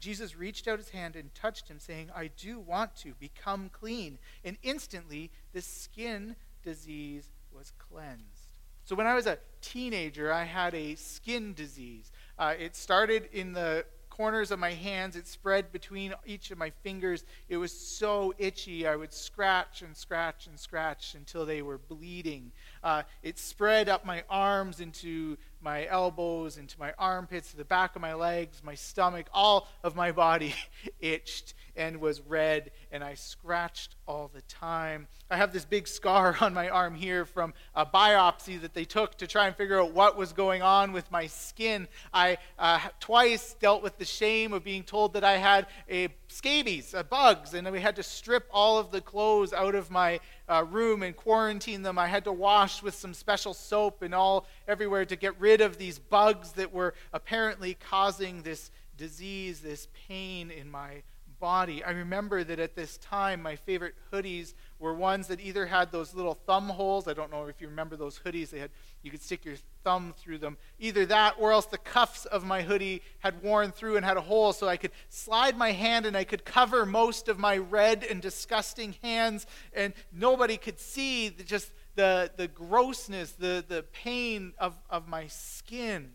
Jesus 0.00 0.36
reached 0.36 0.66
out 0.66 0.78
his 0.78 0.90
hand 0.90 1.14
and 1.14 1.32
touched 1.32 1.68
him, 1.68 1.78
saying, 1.78 2.10
I 2.14 2.26
do 2.26 2.58
want 2.58 2.96
to 2.96 3.14
become 3.20 3.68
clean. 3.68 4.18
And 4.44 4.56
instantly, 4.62 5.30
the 5.52 5.62
skin 5.62 6.34
disease 6.64 7.30
was 7.60 7.72
cleansed. 7.78 8.48
So, 8.86 8.96
when 8.96 9.06
I 9.06 9.14
was 9.14 9.26
a 9.26 9.38
teenager, 9.60 10.32
I 10.32 10.44
had 10.44 10.74
a 10.74 10.94
skin 10.94 11.52
disease. 11.52 12.10
Uh, 12.38 12.54
it 12.58 12.74
started 12.74 13.28
in 13.32 13.52
the 13.52 13.84
corners 14.08 14.50
of 14.50 14.58
my 14.58 14.72
hands. 14.72 15.14
It 15.14 15.26
spread 15.26 15.70
between 15.70 16.14
each 16.24 16.50
of 16.50 16.56
my 16.56 16.70
fingers. 16.82 17.22
It 17.50 17.58
was 17.58 17.70
so 17.70 18.32
itchy. 18.38 18.86
I 18.86 18.96
would 18.96 19.12
scratch 19.12 19.82
and 19.82 19.94
scratch 19.94 20.46
and 20.46 20.58
scratch 20.58 21.14
until 21.14 21.44
they 21.44 21.60
were 21.60 21.76
bleeding. 21.76 22.50
Uh, 22.82 23.02
it 23.22 23.38
spread 23.38 23.90
up 23.90 24.06
my 24.06 24.24
arms 24.30 24.80
into 24.80 25.36
my 25.62 25.86
elbows, 25.86 26.56
into 26.56 26.78
my 26.78 26.92
armpits, 26.98 27.50
to 27.50 27.56
the 27.56 27.64
back 27.64 27.96
of 27.96 28.02
my 28.02 28.14
legs, 28.14 28.62
my 28.64 28.74
stomach. 28.74 29.26
All 29.32 29.68
of 29.82 29.94
my 29.94 30.12
body 30.12 30.54
itched 31.00 31.54
and 31.76 32.00
was 32.00 32.20
red, 32.20 32.70
and 32.90 33.02
I 33.02 33.14
scratched 33.14 33.96
all 34.06 34.30
the 34.32 34.42
time. 34.42 35.06
I 35.30 35.36
have 35.36 35.52
this 35.52 35.64
big 35.64 35.86
scar 35.86 36.36
on 36.40 36.54
my 36.54 36.68
arm 36.68 36.94
here 36.94 37.24
from 37.24 37.54
a 37.74 37.86
biopsy 37.86 38.60
that 38.60 38.74
they 38.74 38.84
took 38.84 39.16
to 39.18 39.26
try 39.26 39.46
and 39.46 39.56
figure 39.56 39.80
out 39.80 39.92
what 39.92 40.16
was 40.16 40.32
going 40.32 40.62
on 40.62 40.92
with 40.92 41.10
my 41.10 41.26
skin. 41.26 41.88
I 42.12 42.38
uh, 42.58 42.80
twice 42.98 43.54
dealt 43.54 43.82
with 43.82 43.98
the 43.98 44.04
shame 44.04 44.52
of 44.52 44.64
being 44.64 44.82
told 44.82 45.14
that 45.14 45.24
I 45.24 45.36
had 45.36 45.66
a 45.88 46.08
scabies, 46.30 46.94
uh, 46.94 47.02
bugs, 47.02 47.54
and 47.54 47.70
we 47.70 47.80
had 47.80 47.96
to 47.96 48.02
strip 48.02 48.48
all 48.52 48.78
of 48.78 48.90
the 48.90 49.00
clothes 49.00 49.52
out 49.52 49.74
of 49.74 49.90
my 49.90 50.20
uh, 50.48 50.64
room 50.70 51.02
and 51.02 51.16
quarantine 51.16 51.82
them. 51.82 51.98
I 51.98 52.06
had 52.06 52.24
to 52.24 52.32
wash 52.32 52.82
with 52.82 52.94
some 52.94 53.12
special 53.12 53.52
soap 53.52 54.02
and 54.02 54.14
all 54.14 54.46
everywhere 54.68 55.04
to 55.04 55.16
get 55.16 55.38
rid 55.40 55.60
of 55.60 55.76
these 55.76 55.98
bugs 55.98 56.52
that 56.52 56.72
were 56.72 56.94
apparently 57.12 57.74
causing 57.74 58.42
this 58.42 58.70
disease, 58.96 59.60
this 59.60 59.88
pain 60.08 60.50
in 60.50 60.70
my 60.70 61.02
body. 61.40 61.82
I 61.82 61.90
remember 61.90 62.44
that 62.44 62.60
at 62.60 62.76
this 62.76 62.98
time, 62.98 63.42
my 63.42 63.56
favorite 63.56 63.94
hoodies 64.12 64.54
were 64.78 64.94
ones 64.94 65.26
that 65.28 65.40
either 65.40 65.66
had 65.66 65.90
those 65.90 66.14
little 66.14 66.34
thumb 66.34 66.68
holes. 66.68 67.08
I 67.08 67.14
don't 67.14 67.30
know 67.30 67.46
if 67.46 67.60
you 67.60 67.68
remember 67.68 67.96
those 67.96 68.20
hoodies. 68.24 68.50
They 68.50 68.60
had 68.60 68.70
you 69.02 69.10
could 69.10 69.22
stick 69.22 69.44
your 69.46 69.56
thumb 69.82 70.14
through 70.16 70.38
them. 70.38 70.58
Either 70.78 71.06
that, 71.06 71.34
or 71.38 71.52
else 71.52 71.66
the 71.66 71.78
cuffs 71.78 72.26
of 72.26 72.44
my 72.44 72.60
hoodie 72.62 73.02
had 73.20 73.42
worn 73.42 73.72
through 73.72 73.96
and 73.96 74.04
had 74.04 74.18
a 74.18 74.20
hole, 74.20 74.52
so 74.52 74.68
I 74.68 74.76
could 74.76 74.92
slide 75.08 75.56
my 75.56 75.72
hand 75.72 76.04
and 76.04 76.16
I 76.16 76.24
could 76.24 76.44
cover 76.44 76.84
most 76.84 77.28
of 77.28 77.38
my 77.38 77.56
red 77.56 78.04
and 78.04 78.20
disgusting 78.20 78.94
hands, 79.02 79.46
and 79.72 79.94
nobody 80.12 80.58
could 80.58 80.78
see 80.78 81.30
just 81.30 81.72
the 81.96 82.30
the 82.36 82.48
grossness, 82.48 83.32
the 83.32 83.64
the 83.66 83.84
pain 83.92 84.52
of 84.58 84.76
of 84.90 85.08
my 85.08 85.26
skin 85.28 86.12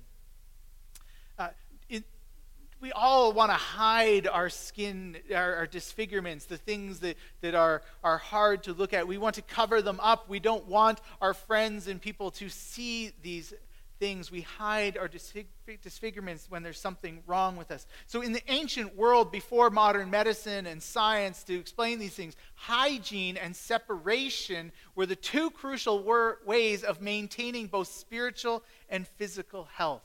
we 2.85 2.91
all 2.91 3.33
want 3.33 3.49
to 3.49 3.55
hide 3.55 4.27
our 4.27 4.47
skin, 4.47 5.17
our, 5.33 5.55
our, 5.55 5.65
disfigurements, 5.65 6.45
the 6.45 6.57
things 6.57 6.99
that, 6.99 7.17
that 7.41 7.55
are, 7.55 7.81
are 8.03 8.19
hard 8.19 8.61
to 8.61 8.73
look 8.73 8.93
at. 8.93 9.07
We 9.07 9.17
want 9.17 9.33
to 9.37 9.41
cover 9.41 9.81
them 9.81 9.99
up. 10.03 10.29
We 10.29 10.39
don't 10.39 10.67
want 10.67 11.01
our 11.19 11.33
friends 11.33 11.87
and 11.87 11.99
people 11.99 12.29
to 12.29 12.47
see 12.47 13.11
these 13.23 13.55
things. 13.99 14.29
We 14.29 14.41
hide 14.41 14.99
our 14.99 15.07
disfigurements 15.07 16.45
when 16.47 16.61
there's 16.61 16.79
something 16.79 17.23
wrong 17.25 17.55
with 17.55 17.71
us. 17.71 17.87
So, 18.05 18.21
in 18.21 18.33
the 18.33 18.43
ancient 18.51 18.95
world, 18.95 19.31
before 19.31 19.71
modern 19.71 20.11
medicine 20.11 20.67
and 20.67 20.83
science 20.83 21.43
to 21.45 21.55
explain 21.55 21.97
these 21.97 22.13
things, 22.13 22.35
hygiene 22.53 23.35
and 23.35 23.55
separation 23.55 24.71
were 24.93 25.07
the 25.07 25.15
two 25.15 25.49
crucial 25.49 26.03
ways 26.45 26.83
of 26.83 27.01
maintaining 27.01 27.65
both 27.65 27.87
spiritual 27.87 28.63
and 28.91 29.07
physical 29.07 29.63
health 29.73 30.03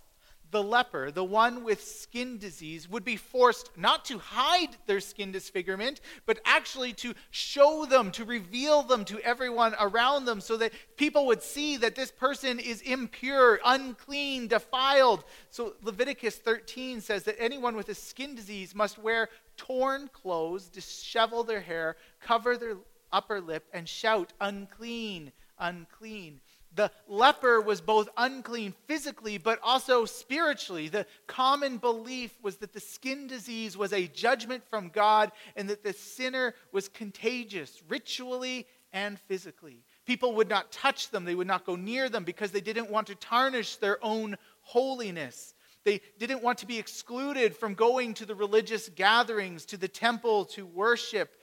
the 0.51 0.63
leper, 0.63 1.11
the 1.11 1.25
one 1.25 1.65
with 1.65 1.83
skin 1.83 2.39
disease, 2.39 2.89
would 2.89 3.05
be 3.05 3.17
forced 3.17 3.71
not 3.77 4.05
to 4.07 4.19
hide 4.19 4.77
their 4.87 5.01
skin 5.01 5.33
disfigurement, 5.33 6.01
but 6.27 6.41
actually 6.45 6.93
to 6.95 7.15
show 7.31 7.85
them, 7.85 8.11
to 8.13 8.25
reveal 8.25 8.83
them 8.83 9.05
to 9.05 9.21
everyone 9.21 9.75
around 9.79 10.25
them 10.25 10.41
so 10.41 10.57
that 10.57 10.73
people 10.97 11.27
would 11.27 11.43
see 11.43 11.77
that 11.77 11.95
this 11.95 12.11
person 12.11 12.59
is 12.59 12.81
impure, 12.83 13.61
unclean, 13.65 14.49
defiled. 14.49 15.25
So 15.51 15.75
Leviticus 15.83 16.37
13 16.37 17.01
says 17.01 17.25
that 17.25 17.41
anyone 17.41 17.77
with 17.77 17.89
a 17.89 17.95
skin 17.95 18.35
disease 18.35 18.75
must 18.75 18.99
wear 18.99 19.29
torn 19.57 20.09
clothes, 20.13 20.71
dishevel 20.71 21.47
their 21.47 21.61
hair, 21.61 21.97
cover 22.21 22.57
their 22.57 22.77
upper 23.13 23.41
lip, 23.41 23.65
and 23.73 23.89
shout, 23.89 24.33
unclean, 24.41 25.33
unclean. 25.59 26.41
The 26.75 26.91
leper 27.09 27.61
was 27.61 27.81
both 27.81 28.09
unclean 28.17 28.75
physically, 28.87 29.39
but 29.39 29.59
also 29.63 30.05
spiritually. 30.05 30.89
The 30.89 31.07
common 31.27 31.79
belief 31.79 32.33
was 32.43 32.57
that 32.59 32.73
the 32.73 32.81
skin 32.81 33.27
disease 33.27 33.77
was 33.77 33.93
a 33.93 34.07
judgment 34.07 34.63
from 34.71 34.89
God 34.89 35.33
and 35.57 35.69
that 35.69 35.83
the 35.83 35.93
sinner 35.93 36.55
was 36.73 36.89
contagious, 36.89 37.83
ritually 37.89 38.67
and 38.93 39.19
physically. 39.19 39.85
People 40.07 40.35
would 40.37 40.49
not 40.49 40.71
touch 40.71 41.11
them, 41.11 41.25
they 41.25 41.35
would 41.35 41.47
not 41.47 41.67
go 41.67 41.77
near 41.77 42.09
them 42.09 42.25
because 42.25 42.53
they 42.53 42.61
didn't 42.61 42.91
want 42.91 43.09
to 43.09 43.15
tarnish 43.17 43.77
their 43.77 44.05
own 44.05 44.37
holiness. 44.61 45.55
They 45.85 46.01
didn't 46.19 46.43
want 46.43 46.59
to 46.59 46.67
be 46.67 46.79
excluded 46.79 47.57
from 47.57 47.75
going 47.75 48.15
to 48.15 48.27
the 48.27 48.35
religious 48.35 48.89
gatherings, 48.91 49.65
to 49.67 49.77
the 49.77 49.89
temple 49.89 50.45
to 50.47 50.67
worship. 50.67 51.35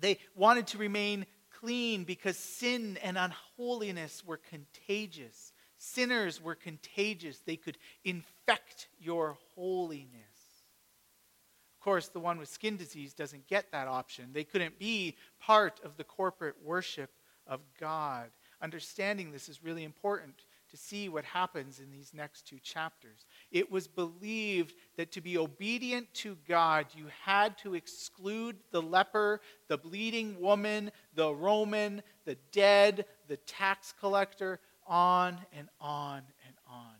They 0.00 0.18
wanted 0.34 0.68
to 0.68 0.78
remain 0.78 1.26
clean 1.66 2.04
because 2.04 2.36
sin 2.36 2.96
and 3.02 3.18
unholiness 3.18 4.24
were 4.24 4.36
contagious. 4.36 5.52
Sinners 5.78 6.40
were 6.40 6.54
contagious, 6.54 7.40
they 7.40 7.56
could 7.56 7.76
infect 8.04 8.86
your 9.00 9.36
holiness. 9.56 10.12
Of 11.74 11.80
course, 11.80 12.06
the 12.06 12.20
one 12.20 12.38
with 12.38 12.48
skin 12.48 12.76
disease 12.76 13.14
doesn't 13.14 13.48
get 13.48 13.72
that 13.72 13.88
option. 13.88 14.30
They 14.32 14.44
couldn't 14.44 14.78
be 14.78 15.16
part 15.40 15.80
of 15.84 15.96
the 15.96 16.04
corporate 16.04 16.54
worship 16.64 17.10
of 17.48 17.60
God. 17.80 18.30
Understanding 18.62 19.32
this 19.32 19.48
is 19.48 19.64
really 19.64 19.82
important 19.82 20.44
to 20.76 20.82
see 20.82 21.08
what 21.08 21.24
happens 21.24 21.80
in 21.80 21.90
these 21.90 22.12
next 22.12 22.46
two 22.46 22.58
chapters. 22.58 23.26
It 23.50 23.70
was 23.70 23.88
believed 23.88 24.74
that 24.96 25.10
to 25.12 25.20
be 25.20 25.38
obedient 25.38 26.12
to 26.14 26.36
God, 26.46 26.86
you 26.94 27.06
had 27.24 27.56
to 27.58 27.74
exclude 27.74 28.56
the 28.70 28.82
leper, 28.82 29.40
the 29.68 29.78
bleeding 29.78 30.38
woman, 30.40 30.90
the 31.14 31.34
Roman, 31.34 32.02
the 32.24 32.36
dead, 32.52 33.06
the 33.26 33.38
tax 33.38 33.94
collector, 33.98 34.60
on 34.86 35.38
and 35.56 35.68
on 35.80 36.18
and 36.46 36.56
on. 36.70 36.94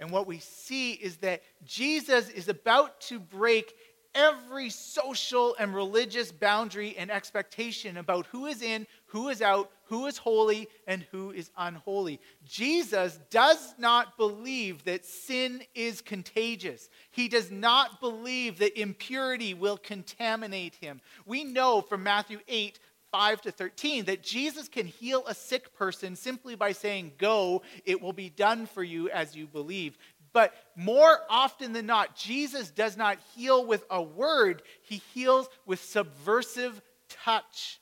And 0.00 0.10
what 0.10 0.26
we 0.26 0.38
see 0.38 0.92
is 0.92 1.16
that 1.18 1.42
Jesus 1.64 2.28
is 2.30 2.48
about 2.48 3.00
to 3.02 3.20
break 3.20 3.74
every 4.14 4.70
social 4.70 5.56
and 5.58 5.74
religious 5.74 6.32
boundary 6.32 6.96
and 6.96 7.10
expectation 7.10 7.96
about 7.96 8.26
who 8.26 8.46
is 8.46 8.62
in, 8.62 8.86
who 9.06 9.28
is 9.28 9.40
out, 9.42 9.70
who 9.86 10.06
is 10.06 10.18
holy, 10.18 10.68
and 10.86 11.04
who 11.10 11.30
is 11.30 11.50
unholy. 11.56 12.20
Jesus 12.44 13.18
does 13.30 13.74
not 13.78 14.16
believe 14.16 14.84
that 14.84 15.04
sin 15.04 15.62
is 15.74 16.00
contagious. 16.00 16.88
He 17.10 17.28
does 17.28 17.50
not 17.50 18.00
believe 18.00 18.58
that 18.58 18.80
impurity 18.80 19.54
will 19.54 19.76
contaminate 19.76 20.74
him. 20.76 21.00
We 21.26 21.44
know 21.44 21.80
from 21.80 22.02
Matthew 22.02 22.38
8, 22.48 22.78
5 23.12 23.42
to 23.42 23.52
13 23.52 24.06
that 24.06 24.24
Jesus 24.24 24.68
can 24.68 24.86
heal 24.86 25.22
a 25.26 25.34
sick 25.34 25.72
person 25.76 26.16
simply 26.16 26.56
by 26.56 26.72
saying, 26.72 27.12
Go, 27.16 27.62
it 27.84 28.02
will 28.02 28.12
be 28.12 28.28
done 28.28 28.66
for 28.66 28.82
you 28.82 29.08
as 29.10 29.36
you 29.36 29.46
believe. 29.46 29.96
But 30.32 30.52
more 30.74 31.20
often 31.30 31.72
than 31.72 31.86
not, 31.86 32.16
Jesus 32.16 32.70
does 32.70 32.96
not 32.96 33.18
heal 33.36 33.64
with 33.64 33.84
a 33.88 34.02
word, 34.02 34.62
he 34.82 35.00
heals 35.14 35.48
with 35.64 35.80
subversive 35.80 36.82
touch. 37.08 37.80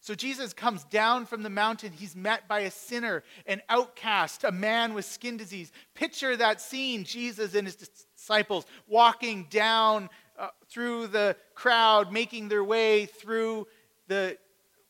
So 0.00 0.14
Jesus 0.14 0.52
comes 0.52 0.84
down 0.84 1.26
from 1.26 1.42
the 1.42 1.50
mountain. 1.50 1.92
He's 1.92 2.14
met 2.14 2.48
by 2.48 2.60
a 2.60 2.70
sinner, 2.70 3.24
an 3.46 3.62
outcast, 3.68 4.44
a 4.44 4.52
man 4.52 4.94
with 4.94 5.04
skin 5.04 5.36
disease. 5.36 5.72
Picture 5.94 6.36
that 6.36 6.60
scene 6.60 7.04
Jesus 7.04 7.54
and 7.54 7.66
his 7.66 7.76
disciples 7.76 8.64
walking 8.86 9.46
down 9.50 10.08
uh, 10.38 10.48
through 10.68 11.08
the 11.08 11.36
crowd, 11.54 12.12
making 12.12 12.48
their 12.48 12.62
way 12.62 13.06
through 13.06 13.66
the 14.06 14.38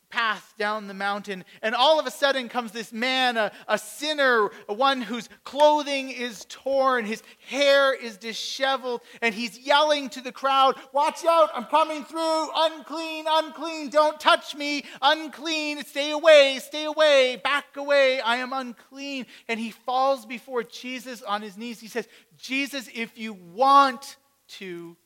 path 0.09 0.53
down 0.57 0.87
the 0.87 0.93
mountain. 0.93 1.43
And 1.61 1.75
all 1.75 1.99
of 1.99 2.05
a 2.05 2.11
sudden 2.11 2.49
comes 2.49 2.71
this 2.71 2.91
man, 2.91 3.37
a, 3.37 3.51
a 3.67 3.77
sinner, 3.77 4.49
one 4.67 5.01
whose 5.01 5.29
clothing 5.43 6.09
is 6.09 6.45
torn, 6.49 7.05
his 7.05 7.23
hair 7.47 7.93
is 7.93 8.17
disheveled, 8.17 9.01
and 9.21 9.33
he's 9.33 9.57
yelling 9.59 10.09
to 10.09 10.21
the 10.21 10.31
crowd, 10.31 10.75
Watch 10.93 11.25
out, 11.25 11.49
I'm 11.53 11.65
coming 11.65 12.03
through, 12.03 12.49
unclean, 12.55 13.25
unclean, 13.27 13.89
don't 13.89 14.19
touch 14.19 14.55
me, 14.55 14.83
unclean, 15.01 15.83
stay 15.85 16.11
away, 16.11 16.59
stay 16.61 16.85
away, 16.85 17.39
back 17.43 17.77
away, 17.77 18.19
I 18.21 18.37
am 18.37 18.53
unclean. 18.53 19.25
And 19.47 19.59
he 19.59 19.71
falls 19.71 20.25
before 20.25 20.63
Jesus 20.63 21.21
on 21.21 21.41
his 21.41 21.57
knees. 21.57 21.79
He 21.79 21.87
says, 21.87 22.07
Jesus, 22.37 22.89
if 22.93 23.17
you 23.17 23.33
want 23.33 24.17
to, 24.49 24.97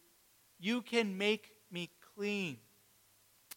you 0.59 0.81
can 0.81 1.17
make 1.17 1.51
me 1.71 1.89
clean. 2.15 2.57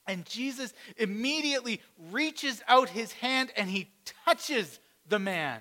And 0.06 0.24
Jesus 0.24 0.72
immediately 0.96 1.80
reaches 2.10 2.62
out 2.68 2.88
his 2.88 3.12
hand 3.12 3.50
and 3.56 3.68
he 3.68 3.90
touches 4.24 4.78
the 5.08 5.18
man. 5.18 5.60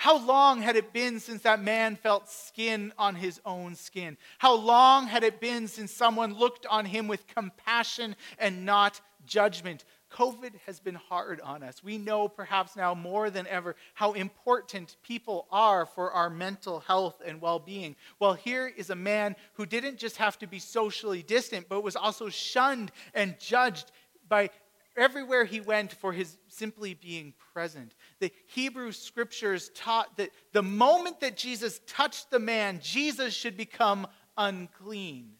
How 0.00 0.16
long 0.16 0.62
had 0.62 0.76
it 0.76 0.94
been 0.94 1.20
since 1.20 1.42
that 1.42 1.62
man 1.62 1.94
felt 1.94 2.30
skin 2.30 2.90
on 2.96 3.16
his 3.16 3.38
own 3.44 3.74
skin? 3.74 4.16
How 4.38 4.54
long 4.54 5.06
had 5.06 5.22
it 5.24 5.40
been 5.40 5.68
since 5.68 5.92
someone 5.92 6.32
looked 6.32 6.64
on 6.64 6.86
him 6.86 7.06
with 7.06 7.26
compassion 7.26 8.16
and 8.38 8.64
not 8.64 9.02
judgment? 9.26 9.84
COVID 10.12 10.52
has 10.66 10.80
been 10.80 10.96
hard 10.96 11.40
on 11.40 11.62
us. 11.62 11.82
We 11.82 11.98
know 11.98 12.28
perhaps 12.28 12.76
now 12.76 12.94
more 12.94 13.30
than 13.30 13.46
ever 13.46 13.76
how 13.94 14.12
important 14.12 14.96
people 15.02 15.46
are 15.50 15.86
for 15.86 16.10
our 16.10 16.28
mental 16.28 16.80
health 16.80 17.22
and 17.24 17.40
well 17.40 17.58
being. 17.58 17.96
Well, 18.18 18.34
here 18.34 18.66
is 18.66 18.90
a 18.90 18.96
man 18.96 19.36
who 19.54 19.66
didn't 19.66 19.98
just 19.98 20.16
have 20.16 20.38
to 20.40 20.46
be 20.46 20.58
socially 20.58 21.22
distant, 21.22 21.68
but 21.68 21.82
was 21.82 21.96
also 21.96 22.28
shunned 22.28 22.90
and 23.14 23.38
judged 23.38 23.92
by 24.28 24.50
everywhere 24.96 25.44
he 25.44 25.60
went 25.60 25.92
for 25.92 26.12
his 26.12 26.36
simply 26.48 26.94
being 26.94 27.32
present. 27.52 27.94
The 28.18 28.32
Hebrew 28.46 28.92
scriptures 28.92 29.70
taught 29.74 30.16
that 30.16 30.30
the 30.52 30.62
moment 30.62 31.20
that 31.20 31.36
Jesus 31.36 31.80
touched 31.86 32.30
the 32.30 32.38
man, 32.38 32.80
Jesus 32.82 33.34
should 33.34 33.56
become 33.56 34.06
unclean. 34.36 35.32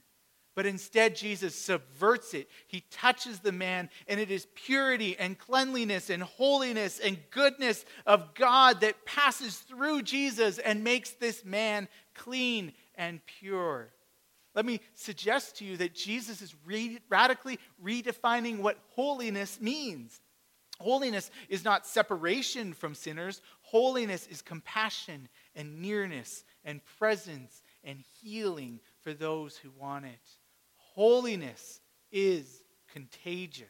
But 0.61 0.67
instead, 0.67 1.17
Jesus 1.17 1.55
subverts 1.55 2.35
it. 2.35 2.47
He 2.67 2.85
touches 2.90 3.38
the 3.38 3.50
man, 3.50 3.88
and 4.07 4.21
it 4.21 4.31
is 4.31 4.47
purity 4.55 5.17
and 5.19 5.38
cleanliness 5.38 6.11
and 6.11 6.23
holiness 6.23 6.99
and 6.99 7.17
goodness 7.31 7.83
of 8.05 8.35
God 8.35 8.83
that 8.83 9.07
passes 9.07 9.57
through 9.57 10.02
Jesus 10.02 10.59
and 10.59 10.85
makes 10.85 11.12
this 11.12 11.47
man 11.47 11.88
clean 12.14 12.75
and 12.95 13.25
pure. 13.25 13.88
Let 14.55 14.67
me 14.67 14.81
suggest 14.95 15.57
to 15.57 15.64
you 15.64 15.79
that 15.79 15.95
Jesus 15.95 16.43
is 16.43 16.55
re- 16.67 16.99
radically 17.09 17.59
redefining 17.83 18.59
what 18.59 18.76
holiness 18.90 19.62
means. 19.62 20.21
Holiness 20.79 21.31
is 21.49 21.64
not 21.64 21.87
separation 21.87 22.75
from 22.75 22.95
sinners, 22.95 23.40
holiness 23.62 24.26
is 24.26 24.43
compassion 24.43 25.31
and 25.57 25.81
nearness 25.81 26.45
and 26.67 26.83
presence 26.99 27.62
and 27.83 28.05
healing 28.21 28.79
for 29.00 29.14
those 29.14 29.57
who 29.57 29.71
want 29.71 30.05
it. 30.05 30.39
Holiness 31.00 31.80
is 32.12 32.62
contagious. 32.92 33.69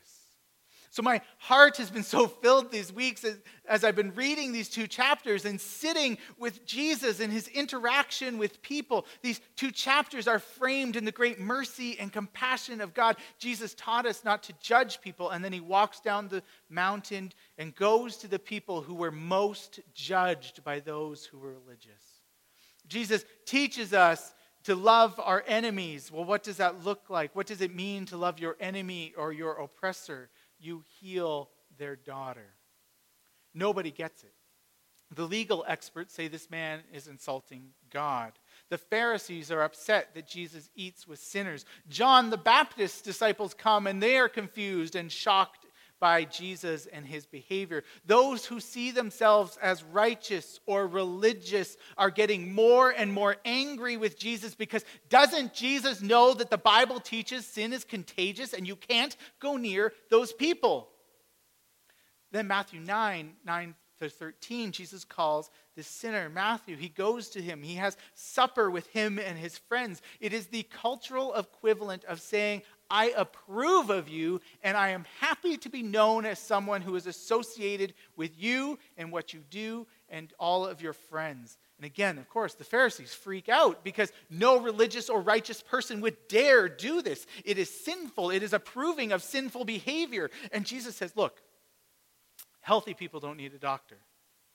So 0.90 1.00
my 1.00 1.20
heart 1.38 1.76
has 1.76 1.88
been 1.88 2.02
so 2.16 2.26
filled 2.26 2.72
these 2.72 2.92
weeks 2.92 3.22
as, 3.22 3.38
as, 3.68 3.84
I've 3.84 3.94
been 3.94 4.16
reading 4.16 4.50
these 4.50 4.68
two 4.68 4.88
chapters 4.88 5.44
and 5.44 5.60
sitting 5.60 6.18
with 6.40 6.66
Jesus 6.66 7.20
and 7.20 7.32
his 7.32 7.46
interaction 7.46 8.36
with 8.36 8.60
people. 8.62 9.06
These 9.22 9.40
two 9.54 9.70
chapters 9.70 10.26
are 10.26 10.40
framed 10.40 10.96
in 10.96 11.04
the 11.04 11.12
great 11.12 11.38
mercy 11.38 11.96
and 12.00 12.12
compassion 12.12 12.80
of 12.80 12.94
God. 12.94 13.16
Jesus 13.38 13.74
taught 13.74 14.06
us 14.06 14.24
not 14.24 14.42
to 14.42 14.52
judge 14.60 15.00
people, 15.00 15.30
and 15.30 15.44
then 15.44 15.52
he 15.52 15.60
walks 15.60 16.00
down 16.00 16.26
the 16.26 16.42
mountain 16.68 17.30
and 17.58 17.76
goes 17.76 18.16
to 18.16 18.26
the 18.26 18.40
people 18.40 18.82
who 18.82 18.94
were 18.94 19.12
most 19.12 19.78
judged 19.94 20.64
by 20.64 20.80
those 20.80 21.26
who 21.26 21.38
were 21.38 21.52
religious. 21.52 22.02
Jesus 22.88 23.24
teaches 23.46 23.92
us 23.92 24.34
to 24.64 24.74
love 24.74 25.18
our 25.22 25.42
enemies. 25.46 26.10
Well, 26.12 26.24
what 26.24 26.42
does 26.42 26.58
that 26.58 26.84
look 26.84 27.08
like? 27.08 27.34
What 27.34 27.46
does 27.46 27.60
it 27.60 27.74
mean 27.74 28.06
to 28.06 28.16
love 28.16 28.38
your 28.38 28.56
enemy 28.60 29.14
or 29.16 29.32
your 29.32 29.52
oppressor? 29.52 30.30
you 30.60 30.84
heal 31.00 31.50
their 31.78 31.96
daughter. 31.96 32.54
Nobody 33.54 33.90
gets 33.90 34.22
it. 34.22 34.32
The 35.12 35.26
legal 35.26 35.64
experts 35.66 36.14
say 36.14 36.28
this 36.28 36.50
man 36.50 36.80
is 36.92 37.08
insulting 37.08 37.70
God. 37.90 38.32
The 38.68 38.78
Pharisees 38.78 39.50
are 39.50 39.62
upset 39.62 40.14
that 40.14 40.28
Jesus 40.28 40.70
eats 40.76 41.08
with 41.08 41.18
sinners. 41.18 41.64
John 41.88 42.30
the 42.30 42.36
Baptist's 42.36 43.02
disciples 43.02 43.52
come 43.52 43.88
and 43.88 44.00
they 44.00 44.18
are 44.18 44.28
confused 44.28 44.94
and 44.94 45.10
shocked 45.10 45.59
by 46.00 46.24
Jesus 46.24 46.86
and 46.86 47.06
his 47.06 47.26
behavior. 47.26 47.84
Those 48.06 48.46
who 48.46 48.58
see 48.58 48.90
themselves 48.90 49.58
as 49.62 49.84
righteous 49.84 50.58
or 50.66 50.86
religious 50.86 51.76
are 51.96 52.10
getting 52.10 52.52
more 52.52 52.90
and 52.90 53.12
more 53.12 53.36
angry 53.44 53.96
with 53.96 54.18
Jesus 54.18 54.54
because 54.54 54.84
doesn't 55.08 55.54
Jesus 55.54 56.00
know 56.00 56.34
that 56.34 56.50
the 56.50 56.58
Bible 56.58 56.98
teaches 56.98 57.46
sin 57.46 57.72
is 57.72 57.84
contagious 57.84 58.54
and 58.54 58.66
you 58.66 58.76
can't 58.76 59.16
go 59.38 59.56
near 59.56 59.92
those 60.08 60.32
people? 60.32 60.88
Then 62.32 62.46
Matthew 62.46 62.80
9, 62.80 63.32
9 63.44 63.74
to 64.00 64.08
13, 64.08 64.72
Jesus 64.72 65.04
calls 65.04 65.50
the 65.76 65.82
sinner, 65.82 66.28
Matthew. 66.28 66.76
He 66.76 66.88
goes 66.88 67.28
to 67.30 67.42
him. 67.42 67.62
He 67.62 67.74
has 67.74 67.96
supper 68.14 68.70
with 68.70 68.86
him 68.88 69.18
and 69.18 69.38
his 69.38 69.58
friends. 69.58 70.00
It 70.20 70.32
is 70.32 70.46
the 70.46 70.62
cultural 70.62 71.34
equivalent 71.34 72.04
of 72.04 72.20
saying, 72.20 72.62
I 72.90 73.12
approve 73.16 73.90
of 73.90 74.08
you, 74.08 74.40
and 74.62 74.76
I 74.76 74.88
am 74.90 75.06
happy 75.20 75.56
to 75.58 75.68
be 75.68 75.82
known 75.82 76.26
as 76.26 76.38
someone 76.38 76.82
who 76.82 76.96
is 76.96 77.06
associated 77.06 77.94
with 78.16 78.32
you 78.36 78.78
and 78.96 79.12
what 79.12 79.32
you 79.32 79.44
do 79.48 79.86
and 80.08 80.32
all 80.38 80.66
of 80.66 80.82
your 80.82 80.92
friends. 80.92 81.56
And 81.78 81.86
again, 81.86 82.18
of 82.18 82.28
course, 82.28 82.54
the 82.54 82.64
Pharisees 82.64 83.14
freak 83.14 83.48
out 83.48 83.84
because 83.84 84.12
no 84.28 84.60
religious 84.60 85.08
or 85.08 85.20
righteous 85.20 85.62
person 85.62 86.00
would 86.00 86.16
dare 86.28 86.68
do 86.68 87.00
this. 87.00 87.26
It 87.44 87.58
is 87.58 87.70
sinful, 87.70 88.30
it 88.30 88.42
is 88.42 88.52
approving 88.52 89.12
of 89.12 89.22
sinful 89.22 89.64
behavior. 89.64 90.30
And 90.52 90.66
Jesus 90.66 90.96
says, 90.96 91.16
Look, 91.16 91.40
healthy 92.60 92.94
people 92.94 93.20
don't 93.20 93.36
need 93.36 93.54
a 93.54 93.58
doctor, 93.58 93.98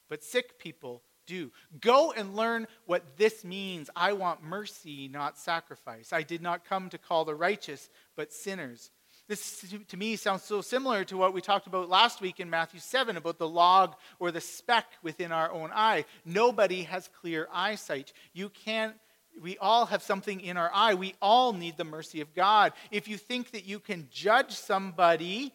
but 0.10 0.24
sick 0.24 0.60
people 0.60 1.02
do. 1.26 1.52
Go 1.82 2.12
and 2.12 2.36
learn 2.36 2.68
what 2.86 3.18
this 3.18 3.44
means. 3.44 3.90
I 3.96 4.14
want 4.14 4.44
mercy, 4.44 5.08
not 5.08 5.38
sacrifice. 5.38 6.14
I 6.14 6.24
did 6.24 6.42
not 6.42 6.66
come 6.66 6.90
to 6.90 6.98
call 6.98 7.26
the 7.26 7.36
righteous, 7.36 7.90
but 8.16 8.34
sinners. 8.34 8.92
This, 9.28 9.66
to 9.88 9.98
me, 9.98 10.16
sounds 10.18 10.44
so 10.44 10.62
similar 10.62 11.04
to 11.06 11.18
what 11.18 11.34
we 11.34 11.42
talked 11.42 11.66
about 11.66 11.90
last 11.90 12.22
week 12.22 12.40
in 12.40 12.50
Matthew 12.50 12.80
7 12.80 13.18
about 13.18 13.40
the 13.40 13.48
log 13.48 13.96
or 14.20 14.32
the 14.32 14.42
speck 14.42 14.86
within 15.02 15.32
our 15.32 15.52
own 15.52 15.72
eye. 15.74 16.06
Nobody 16.26 16.84
has 16.84 17.10
clear 17.20 17.48
eyesight. 17.52 18.14
You 18.34 18.50
can't 18.50 18.96
we 19.42 19.58
all 19.58 19.86
have 19.88 20.02
something 20.02 20.40
in 20.40 20.56
our 20.56 20.72
eye. 20.74 20.94
We 20.94 21.16
all 21.22 21.52
need 21.52 21.76
the 21.78 21.84
mercy 21.84 22.22
of 22.22 22.34
God. 22.34 22.74
If 22.90 23.08
you 23.08 23.18
think 23.18 23.52
that 23.52 23.66
you 23.66 23.80
can 23.80 24.08
judge 24.10 24.52
somebody 24.52 25.54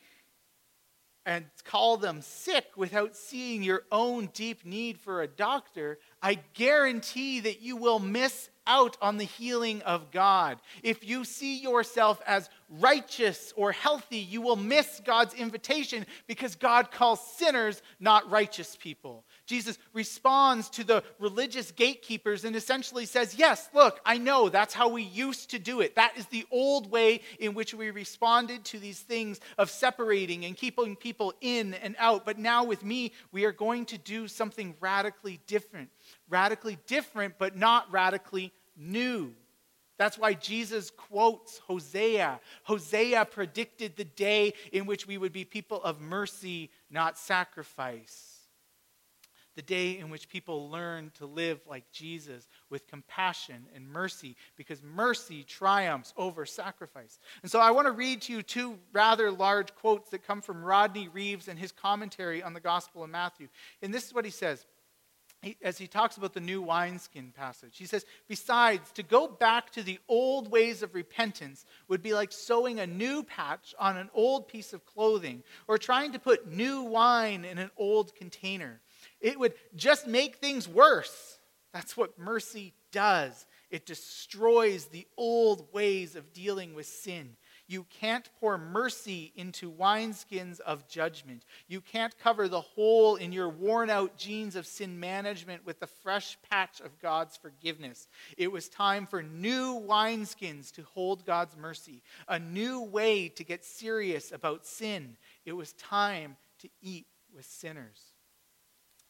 and 1.31 1.45
call 1.63 1.97
them 1.97 2.23
sick 2.23 2.67
without 2.75 3.15
seeing 3.15 3.63
your 3.63 3.85
own 3.93 4.29
deep 4.35 4.67
need 4.67 4.99
for 4.99 5.23
a 5.23 5.29
doctor, 5.29 6.01
I 6.21 6.41
guarantee 6.55 7.39
that 7.39 7.63
you 7.63 7.77
will 7.77 8.01
miss 8.01 8.51
out 8.67 8.97
on 9.01 9.17
the 9.17 9.25
healing 9.25 9.81
of 9.83 10.11
God. 10.11 10.59
If 10.83 11.09
you 11.09 11.23
see 11.25 11.61
yourself 11.61 12.21
as 12.27 12.51
righteous 12.69 13.53
or 13.55 13.71
healthy, 13.71 14.19
you 14.19 14.41
will 14.41 14.57
miss 14.57 15.01
God's 15.05 15.35
invitation 15.35 16.05
because 16.27 16.57
God 16.57 16.91
calls 16.91 17.25
sinners 17.37 17.81
not 18.01 18.29
righteous 18.29 18.77
people. 18.81 19.25
Jesus 19.51 19.79
responds 19.93 20.71
to 20.71 20.85
the 20.85 21.03
religious 21.19 21.73
gatekeepers 21.73 22.45
and 22.45 22.55
essentially 22.55 23.05
says, 23.05 23.35
Yes, 23.35 23.69
look, 23.75 23.99
I 24.07 24.17
know 24.17 24.49
that's 24.49 24.73
how 24.73 24.89
we 24.89 25.03
used 25.03 25.51
to 25.51 25.59
do 25.59 25.81
it. 25.81 25.97
That 25.97 26.13
is 26.17 26.27
the 26.27 26.47
old 26.53 26.89
way 26.89 27.23
in 27.41 27.55
which 27.55 27.75
we 27.75 27.91
responded 27.91 28.65
to 28.67 28.79
these 28.79 29.01
things 29.01 29.41
of 29.59 29.69
separating 29.69 30.45
and 30.45 30.57
keeping 30.57 30.95
people 30.95 31.35
in 31.41 31.75
and 31.75 31.97
out. 31.99 32.25
But 32.25 32.39
now 32.39 32.63
with 32.63 32.85
me, 32.85 33.11
we 33.33 33.45
are 33.45 33.51
going 33.51 33.87
to 33.87 33.99
do 33.99 34.29
something 34.29 34.77
radically 34.79 35.41
different. 35.49 35.91
Radically 36.29 36.79
different, 36.87 37.35
but 37.37 37.57
not 37.57 37.91
radically 37.91 38.53
new. 38.77 39.35
That's 39.99 40.17
why 40.17 40.35
Jesus 40.35 40.91
quotes 40.91 41.59
Hosea. 41.67 42.39
Hosea 42.63 43.25
predicted 43.25 43.97
the 43.97 44.05
day 44.05 44.55
in 44.71 44.87
which 44.87 45.09
we 45.09 45.19
would 45.19 45.33
be 45.33 45.45
people 45.45 45.83
of 45.83 46.01
mercy, 46.01 46.71
not 46.89 47.19
sacrifice. 47.19 48.30
The 49.57 49.63
day 49.63 49.99
in 49.99 50.11
which 50.11 50.29
people 50.29 50.71
learn 50.71 51.11
to 51.19 51.27
live 51.27 51.61
like 51.69 51.91
Jesus 51.93 52.49
with 52.71 52.87
compassion 52.87 53.67
and 53.75 53.89
mercy, 53.89 54.37
because 54.57 54.83
mercy 54.83 55.43
triumphs 55.43 56.15
over 56.17 56.47
sacrifice. 56.47 57.19
And 57.43 57.51
so 57.51 57.59
I 57.59 57.73
want 57.73 57.87
to 57.87 57.93
read 57.93 58.23
to 58.23 58.33
you 58.33 58.43
two 58.43 58.79
rather 58.93 59.31
large 59.31 59.75
quotes 59.75 60.11
that 60.11 60.27
come 60.27 60.41
from 60.41 60.63
Rodney 60.63 61.09
Reeves 61.09 61.49
and 61.49 61.59
his 61.59 61.73
commentary 61.73 62.43
on 62.43 62.55
the 62.55 62.61
Gospel 62.61 63.03
of 63.03 63.11
Matthew. 63.11 63.49
And 63.83 63.93
this 63.93 64.07
is 64.07 64.15
what 64.15 64.25
he 64.25 64.31
says 64.31 64.65
he, 65.43 65.57
as 65.63 65.79
he 65.79 65.87
talks 65.87 66.17
about 66.17 66.35
the 66.35 66.41
new 66.41 66.61
wineskin 66.61 67.33
passage. 67.35 67.77
He 67.79 67.87
says, 67.87 68.05
Besides, 68.29 68.91
to 68.93 69.03
go 69.03 69.27
back 69.27 69.71
to 69.71 69.83
the 69.83 69.99
old 70.09 70.51
ways 70.51 70.83
of 70.83 70.95
repentance 70.95 71.65
would 71.89 72.03
be 72.03 72.13
like 72.13 72.33
sewing 72.33 72.81
a 72.81 72.87
new 72.87 73.23
patch 73.23 73.75
on 73.79 73.97
an 73.97 74.11
old 74.13 74.49
piece 74.49 74.73
of 74.73 74.85
clothing 74.85 75.43
or 75.67 75.79
trying 75.79 76.13
to 76.13 76.19
put 76.19 76.51
new 76.51 76.83
wine 76.83 77.45
in 77.45 77.59
an 77.59 77.71
old 77.77 78.15
container. 78.15 78.81
It 79.21 79.39
would 79.39 79.55
just 79.75 80.07
make 80.07 80.37
things 80.37 80.67
worse. 80.67 81.39
That's 81.73 81.97
what 81.97 82.19
mercy 82.19 82.75
does. 82.91 83.47
It 83.71 83.87
destroys 83.87 84.87
the 84.87 85.07
old 85.17 85.73
ways 85.73 86.17
of 86.17 86.33
dealing 86.33 86.75
with 86.75 86.87
sin. 86.87 87.37
You 87.69 87.87
can't 87.89 88.29
pour 88.41 88.59
mercy 88.59 89.33
into 89.37 89.71
wineskins 89.71 90.59
of 90.59 90.89
judgment. 90.89 91.45
You 91.69 91.81
can't 91.81 92.19
cover 92.19 92.49
the 92.49 92.61
hole 92.61 93.15
in 93.15 93.31
your 93.31 93.49
worn 93.49 93.89
out 93.89 94.17
jeans 94.17 94.57
of 94.57 94.67
sin 94.67 94.99
management 94.99 95.65
with 95.65 95.79
the 95.79 95.87
fresh 95.87 96.37
patch 96.51 96.81
of 96.81 96.99
God's 96.99 97.37
forgiveness. 97.37 98.09
It 98.37 98.51
was 98.51 98.69
time 98.69 99.07
for 99.07 99.23
new 99.23 99.81
wineskins 99.87 100.73
to 100.73 100.83
hold 100.83 101.25
God's 101.25 101.57
mercy, 101.57 102.03
a 102.27 102.41
new 102.41 102.81
way 102.83 103.29
to 103.29 103.45
get 103.45 103.65
serious 103.65 104.33
about 104.33 104.67
sin. 104.67 105.17
It 105.45 105.53
was 105.53 105.73
time 105.75 106.37
to 106.59 106.69
eat 106.83 107.07
with 107.33 107.47
sinners. 107.47 108.10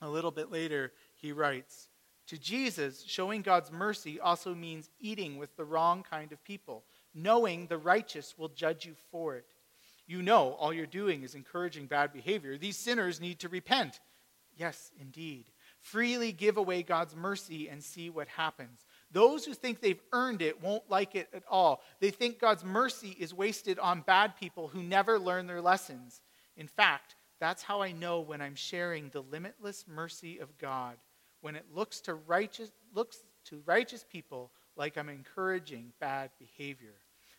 A 0.02 0.08
little 0.08 0.30
bit 0.30 0.50
later, 0.50 0.92
he 1.14 1.32
writes, 1.32 1.88
to 2.28 2.38
Jesus, 2.38 3.04
showing 3.06 3.42
God's 3.42 3.72
mercy 3.72 4.20
also 4.20 4.54
means 4.54 4.88
eating 5.00 5.36
with 5.36 5.56
the 5.56 5.64
wrong 5.64 6.04
kind 6.08 6.30
of 6.30 6.42
people 6.44 6.84
knowing 7.14 7.66
the 7.66 7.78
righteous 7.78 8.34
will 8.38 8.48
judge 8.48 8.84
you 8.84 8.94
for 9.10 9.36
it. 9.36 9.46
You 10.06 10.22
know 10.22 10.52
all 10.58 10.72
you're 10.72 10.86
doing 10.86 11.22
is 11.22 11.34
encouraging 11.34 11.86
bad 11.86 12.12
behavior. 12.12 12.58
These 12.58 12.76
sinners 12.76 13.20
need 13.20 13.40
to 13.40 13.48
repent. 13.48 14.00
Yes, 14.56 14.90
indeed. 15.00 15.46
Freely 15.80 16.32
give 16.32 16.56
away 16.56 16.82
God's 16.82 17.16
mercy 17.16 17.68
and 17.68 17.82
see 17.82 18.10
what 18.10 18.28
happens. 18.28 18.84
Those 19.10 19.44
who 19.44 19.54
think 19.54 19.80
they've 19.80 20.00
earned 20.12 20.42
it 20.42 20.62
won't 20.62 20.88
like 20.90 21.14
it 21.14 21.28
at 21.32 21.44
all. 21.48 21.82
They 22.00 22.10
think 22.10 22.38
God's 22.38 22.64
mercy 22.64 23.16
is 23.18 23.32
wasted 23.32 23.78
on 23.78 24.02
bad 24.02 24.36
people 24.36 24.68
who 24.68 24.82
never 24.82 25.18
learn 25.18 25.46
their 25.46 25.62
lessons. 25.62 26.20
In 26.56 26.66
fact, 26.66 27.14
that's 27.40 27.62
how 27.62 27.80
I 27.80 27.92
know 27.92 28.20
when 28.20 28.40
I'm 28.40 28.54
sharing 28.54 29.08
the 29.08 29.22
limitless 29.22 29.86
mercy 29.88 30.38
of 30.38 30.56
God, 30.58 30.96
when 31.40 31.56
it 31.56 31.64
looks 31.74 32.00
to 32.02 32.14
righteous, 32.14 32.70
looks 32.94 33.18
to 33.46 33.62
righteous 33.64 34.04
people 34.08 34.52
like 34.76 34.96
I'm 34.96 35.08
encouraging 35.08 35.92
bad 36.00 36.30
behavior, 36.38 36.94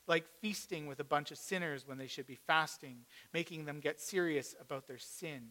like 0.07 0.25
feasting 0.41 0.87
with 0.87 0.99
a 0.99 1.05
bunch 1.05 1.31
of 1.31 1.37
sinners 1.37 1.87
when 1.87 1.99
they 1.99 2.07
should 2.07 2.25
be 2.27 2.39
fasting, 2.47 2.97
making 3.33 3.65
them 3.65 3.79
get 3.79 4.01
serious 4.01 4.55
about 4.59 4.87
their 4.87 4.97
sin. 4.97 5.49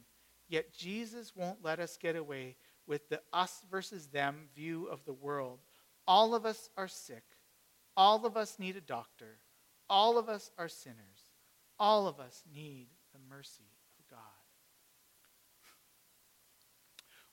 Yet 0.49 0.75
Jesus 0.75 1.35
won't 1.37 1.65
let 1.65 1.79
us 1.79 1.97
get 1.97 2.17
away 2.17 2.57
with 2.87 3.09
the 3.09 3.21
us 3.33 3.63
versus 3.71 4.09
them 4.09 4.49
view 4.55 4.87
of 4.87 5.05
the 5.05 5.13
world. 5.13 5.61
All 6.09 6.35
of 6.35 6.45
us 6.45 6.71
are 6.77 6.89
sick. 6.89 7.23
All 7.97 8.27
of 8.27 8.37
us 8.37 8.59
need 8.59 8.77
a 8.77 8.81
doctor. 8.81 9.39
All 9.89 10.19
of 10.19 10.29
us 10.29 10.51
are 10.59 10.69
sinners. 10.69 10.97
All 11.79 12.09
of 12.09 12.19
us 12.19 12.43
need 12.53 12.89
the 13.13 13.21
mercy 13.33 13.71
of 14.01 14.09
God. 14.09 14.19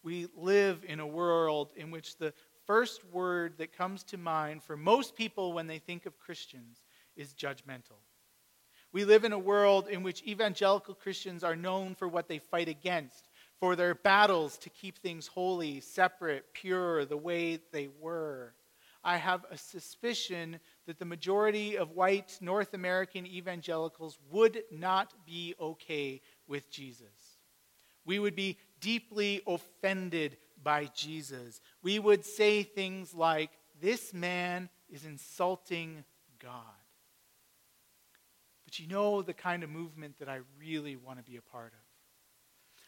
We 0.08 0.30
live 0.38 0.86
in 0.88 1.02
a 1.02 1.06
world 1.06 1.74
in 1.76 1.92
which 1.92 2.16
the 2.16 2.34
first 2.66 3.04
word 3.12 3.56
that 3.58 3.76
comes 3.76 4.06
to 4.06 4.18
mind 4.18 4.64
for 4.64 4.78
most 4.78 5.18
people 5.18 5.52
when 5.52 5.68
they 5.68 5.80
think 5.80 6.06
of 6.06 6.18
Christians 6.18 6.82
is 7.18 7.34
judgmental. 7.34 8.00
We 8.94 9.04
live 9.04 9.26
in 9.26 9.34
a 9.34 9.38
world 9.38 9.90
in 9.90 10.04
which 10.04 10.24
evangelical 10.24 10.94
Christians 10.94 11.44
are 11.44 11.58
known 11.58 11.94
for 11.94 12.08
what 12.08 12.30
they 12.30 12.40
fight 12.40 12.70
against, 12.70 13.28
for 13.60 13.76
their 13.76 13.96
battles 13.96 14.58
to 14.60 14.70
keep 14.70 14.98
things 14.98 15.28
holy, 15.28 15.82
separate, 15.82 16.54
pure, 16.54 17.04
the 17.04 17.18
way 17.18 17.60
they 17.74 17.90
were. 18.00 18.54
I 19.04 19.18
have 19.18 19.46
a 19.52 19.58
suspicion 19.58 20.62
that 20.86 21.00
the 21.00 21.04
majority 21.04 21.78
of 21.78 21.92
white 21.92 22.38
North 22.40 22.74
American 22.74 23.28
evangelicals 23.28 24.20
would 24.32 24.64
not 24.72 25.14
be 25.26 25.54
okay 25.60 26.22
with 26.48 26.72
Jesus. 26.72 27.38
We 28.06 28.20
would 28.20 28.38
be 28.38 28.58
deeply 28.80 29.42
offended 29.48 30.38
by 30.64 30.90
Jesus. 30.96 31.62
We 31.82 32.00
would 32.00 32.26
say 32.26 32.64
things 32.64 33.14
like, 33.14 33.52
This 33.80 34.14
man 34.14 34.70
is 34.90 35.06
insulting 35.06 36.04
God. 36.40 36.62
But 38.66 38.80
you 38.80 38.88
know 38.88 39.22
the 39.22 39.34
kind 39.34 39.64
of 39.64 39.70
movement 39.70 40.20
that 40.20 40.28
I 40.28 40.40
really 40.60 40.98
want 40.98 41.20
to 41.20 41.24
be 41.24 41.38
a 41.38 41.42
part 41.42 41.74
of. 41.74 41.80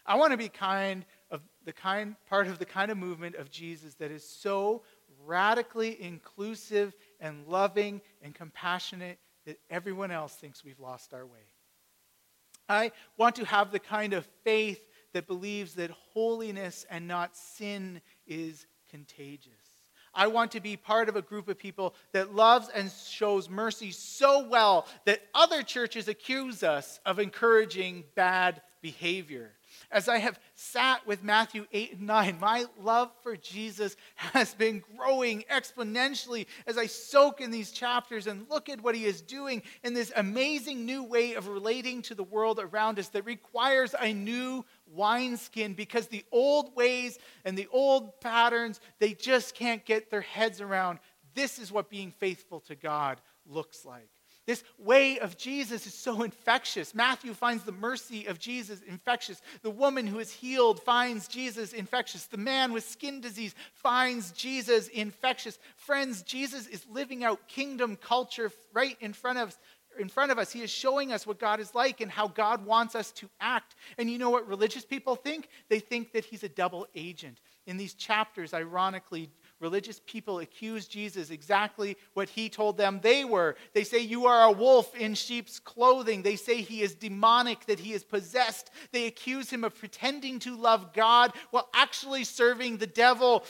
I 0.05 0.15
want 0.15 0.31
to 0.31 0.37
be 0.37 0.49
kind 0.49 1.05
of 1.29 1.41
the 1.65 1.71
kind 1.71 2.15
part 2.27 2.47
of 2.47 2.59
the 2.59 2.65
kind 2.65 2.91
of 2.91 2.97
movement 2.97 3.35
of 3.35 3.51
Jesus 3.51 3.93
that 3.95 4.11
is 4.11 4.27
so 4.27 4.81
radically 5.25 6.01
inclusive 6.01 6.95
and 7.19 7.47
loving 7.47 8.01
and 8.21 8.33
compassionate 8.33 9.19
that 9.45 9.59
everyone 9.69 10.11
else 10.11 10.33
thinks 10.33 10.63
we've 10.63 10.79
lost 10.79 11.13
our 11.13 11.25
way. 11.25 11.47
I 12.67 12.91
want 13.17 13.35
to 13.37 13.45
have 13.45 13.71
the 13.71 13.79
kind 13.79 14.13
of 14.13 14.27
faith 14.43 14.83
that 15.13 15.27
believes 15.27 15.75
that 15.75 15.91
holiness 16.13 16.85
and 16.89 17.07
not 17.07 17.35
sin 17.35 18.01
is 18.27 18.65
contagious. 18.89 19.53
I 20.13 20.27
want 20.27 20.51
to 20.51 20.59
be 20.59 20.75
part 20.75 21.07
of 21.07 21.15
a 21.15 21.21
group 21.21 21.47
of 21.47 21.59
people 21.59 21.93
that 22.13 22.33
loves 22.33 22.69
and 22.69 22.91
shows 22.91 23.49
mercy 23.49 23.91
so 23.91 24.47
well 24.47 24.87
that 25.05 25.21
other 25.33 25.61
churches 25.61 26.07
accuse 26.07 26.63
us 26.63 26.99
of 27.05 27.19
encouraging 27.19 28.05
bad 28.15 28.61
behavior. 28.81 29.53
As 29.91 30.07
I 30.07 30.17
have 30.17 30.39
sat 30.55 31.05
with 31.07 31.23
Matthew 31.23 31.65
8 31.71 31.93
and 31.93 32.07
9, 32.07 32.39
my 32.39 32.65
love 32.81 33.11
for 33.21 33.35
Jesus 33.35 33.95
has 34.15 34.53
been 34.53 34.83
growing 34.97 35.43
exponentially 35.51 36.45
as 36.67 36.77
I 36.77 36.85
soak 36.85 37.41
in 37.41 37.51
these 37.51 37.71
chapters 37.71 38.27
and 38.27 38.49
look 38.49 38.69
at 38.69 38.81
what 38.81 38.95
he 38.95 39.05
is 39.05 39.21
doing 39.21 39.63
in 39.83 39.93
this 39.93 40.11
amazing 40.15 40.85
new 40.85 41.03
way 41.03 41.33
of 41.33 41.47
relating 41.47 42.01
to 42.03 42.15
the 42.15 42.23
world 42.23 42.59
around 42.59 42.99
us 42.99 43.09
that 43.09 43.25
requires 43.25 43.95
a 43.99 44.13
new 44.13 44.65
wineskin 44.87 45.73
because 45.73 46.07
the 46.07 46.25
old 46.31 46.75
ways 46.75 47.17
and 47.45 47.57
the 47.57 47.67
old 47.71 48.19
patterns, 48.21 48.79
they 48.99 49.13
just 49.13 49.55
can't 49.55 49.85
get 49.85 50.09
their 50.09 50.21
heads 50.21 50.61
around. 50.61 50.99
This 51.33 51.59
is 51.59 51.71
what 51.71 51.89
being 51.89 52.11
faithful 52.11 52.59
to 52.61 52.75
God 52.75 53.21
looks 53.45 53.85
like. 53.85 54.09
This 54.49 54.63
way 54.79 55.19
of 55.19 55.37
Jesus 55.37 55.85
is 55.85 55.93
so 55.93 56.23
infectious. 56.23 56.95
Matthew 56.95 57.35
finds 57.35 57.65
the 57.65 57.71
mercy 57.71 58.25
of 58.25 58.39
Jesus 58.39 58.81
infectious. 58.81 59.43
The 59.61 59.69
woman 59.69 60.07
who 60.07 60.17
is 60.17 60.31
healed 60.31 60.81
finds 60.81 61.27
Jesus 61.27 61.71
infectious. 61.71 62.25
The 62.25 62.37
man 62.37 62.73
with 62.73 62.83
skin 62.83 63.21
disease 63.21 63.53
finds 63.75 64.31
Jesus 64.31 64.87
infectious. 64.87 65.59
Friends, 65.75 66.23
Jesus 66.23 66.65
is 66.65 66.83
living 66.89 67.23
out 67.23 67.47
kingdom 67.47 67.95
culture 67.95 68.51
right 68.73 68.97
in 69.01 69.13
front 69.13 69.37
of 69.37 69.49
us. 69.49 69.59
In 69.99 70.09
front 70.09 70.31
of 70.31 70.39
us, 70.39 70.51
he 70.51 70.63
is 70.63 70.71
showing 70.71 71.13
us 71.13 71.27
what 71.27 71.37
God 71.37 71.59
is 71.59 71.75
like 71.75 72.01
and 72.01 72.09
how 72.09 72.27
God 72.27 72.65
wants 72.65 72.95
us 72.95 73.11
to 73.11 73.29
act. 73.39 73.75
And 73.99 74.09
you 74.09 74.17
know 74.17 74.31
what 74.31 74.47
religious 74.47 74.83
people 74.83 75.15
think? 75.15 75.47
They 75.69 75.79
think 75.79 76.11
that 76.13 76.25
he's 76.25 76.43
a 76.43 76.49
double 76.49 76.87
agent. 76.95 77.39
In 77.67 77.77
these 77.77 77.93
chapters, 77.93 78.55
ironically, 78.55 79.29
religious 79.59 80.01
people 80.05 80.39
accuse 80.39 80.87
Jesus 80.87 81.29
exactly 81.29 81.97
what 82.13 82.29
he 82.29 82.49
told 82.49 82.77
them 82.77 82.99
they 83.01 83.25
were. 83.25 83.55
They 83.73 83.83
say, 83.83 83.99
You 83.99 84.25
are 84.25 84.43
a 84.43 84.51
wolf 84.51 84.95
in 84.95 85.13
sheep's 85.13 85.59
clothing. 85.59 86.21
They 86.21 86.35
say 86.35 86.61
he 86.61 86.81
is 86.81 86.95
demonic, 86.95 87.65
that 87.65 87.79
he 87.79 87.93
is 87.93 88.03
possessed. 88.03 88.71
They 88.91 89.05
accuse 89.05 89.49
him 89.49 89.63
of 89.63 89.77
pretending 89.77 90.39
to 90.39 90.55
love 90.55 90.93
God 90.93 91.33
while 91.51 91.69
actually 91.73 92.23
serving 92.23 92.77
the 92.77 92.87
devil. 92.87 93.43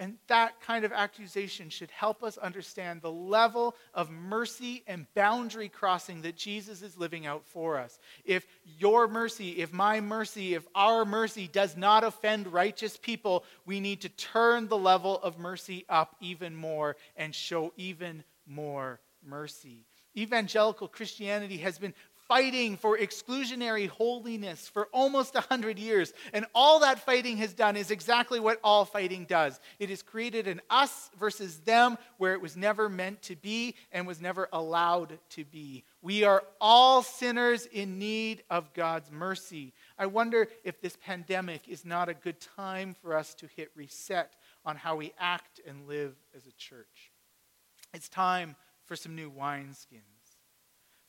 And 0.00 0.16
that 0.28 0.62
kind 0.62 0.86
of 0.86 0.92
accusation 0.92 1.68
should 1.68 1.90
help 1.90 2.24
us 2.24 2.38
understand 2.38 3.02
the 3.02 3.12
level 3.12 3.76
of 3.92 4.10
mercy 4.10 4.82
and 4.86 5.04
boundary 5.14 5.68
crossing 5.68 6.22
that 6.22 6.36
Jesus 6.36 6.80
is 6.80 6.96
living 6.96 7.26
out 7.26 7.44
for 7.44 7.78
us. 7.78 7.98
If 8.24 8.46
your 8.64 9.08
mercy, 9.08 9.50
if 9.60 9.74
my 9.74 10.00
mercy, 10.00 10.54
if 10.54 10.66
our 10.74 11.04
mercy 11.04 11.48
does 11.48 11.76
not 11.76 12.02
offend 12.02 12.50
righteous 12.50 12.96
people, 12.96 13.44
we 13.66 13.78
need 13.78 14.00
to 14.00 14.08
turn 14.08 14.68
the 14.68 14.78
level 14.78 15.20
of 15.20 15.38
mercy 15.38 15.84
up 15.90 16.16
even 16.18 16.56
more 16.56 16.96
and 17.14 17.34
show 17.34 17.74
even 17.76 18.24
more 18.46 19.00
mercy. 19.22 19.84
Evangelical 20.16 20.88
Christianity 20.88 21.58
has 21.58 21.78
been 21.78 21.94
fighting 22.30 22.76
for 22.76 22.96
exclusionary 22.96 23.88
holiness 23.88 24.68
for 24.68 24.86
almost 24.92 25.34
100 25.34 25.80
years. 25.80 26.12
And 26.32 26.46
all 26.54 26.78
that 26.78 27.04
fighting 27.04 27.38
has 27.38 27.52
done 27.52 27.76
is 27.76 27.90
exactly 27.90 28.38
what 28.38 28.60
all 28.62 28.84
fighting 28.84 29.24
does 29.24 29.58
it 29.80 29.90
has 29.90 30.00
created 30.00 30.46
an 30.46 30.60
us 30.70 31.10
versus 31.18 31.58
them 31.58 31.98
where 32.18 32.32
it 32.32 32.40
was 32.40 32.56
never 32.56 32.88
meant 32.88 33.20
to 33.22 33.34
be 33.34 33.74
and 33.90 34.06
was 34.06 34.20
never 34.20 34.48
allowed 34.52 35.18
to 35.30 35.44
be. 35.44 35.82
We 36.02 36.22
are 36.22 36.44
all 36.60 37.02
sinners 37.02 37.66
in 37.66 37.98
need 37.98 38.44
of 38.48 38.72
God's 38.74 39.10
mercy. 39.10 39.72
I 39.98 40.06
wonder 40.06 40.46
if 40.62 40.80
this 40.80 40.96
pandemic 41.04 41.62
is 41.66 41.84
not 41.84 42.08
a 42.08 42.14
good 42.14 42.40
time 42.56 42.94
for 43.02 43.16
us 43.16 43.34
to 43.34 43.48
hit 43.56 43.72
reset 43.74 44.34
on 44.64 44.76
how 44.76 44.94
we 44.94 45.12
act 45.18 45.60
and 45.66 45.88
live 45.88 46.14
as 46.36 46.46
a 46.46 46.52
church. 46.52 47.10
It's 47.92 48.08
time 48.08 48.54
for 48.86 48.94
some 48.94 49.16
new 49.16 49.32
wineskins. 49.32 50.19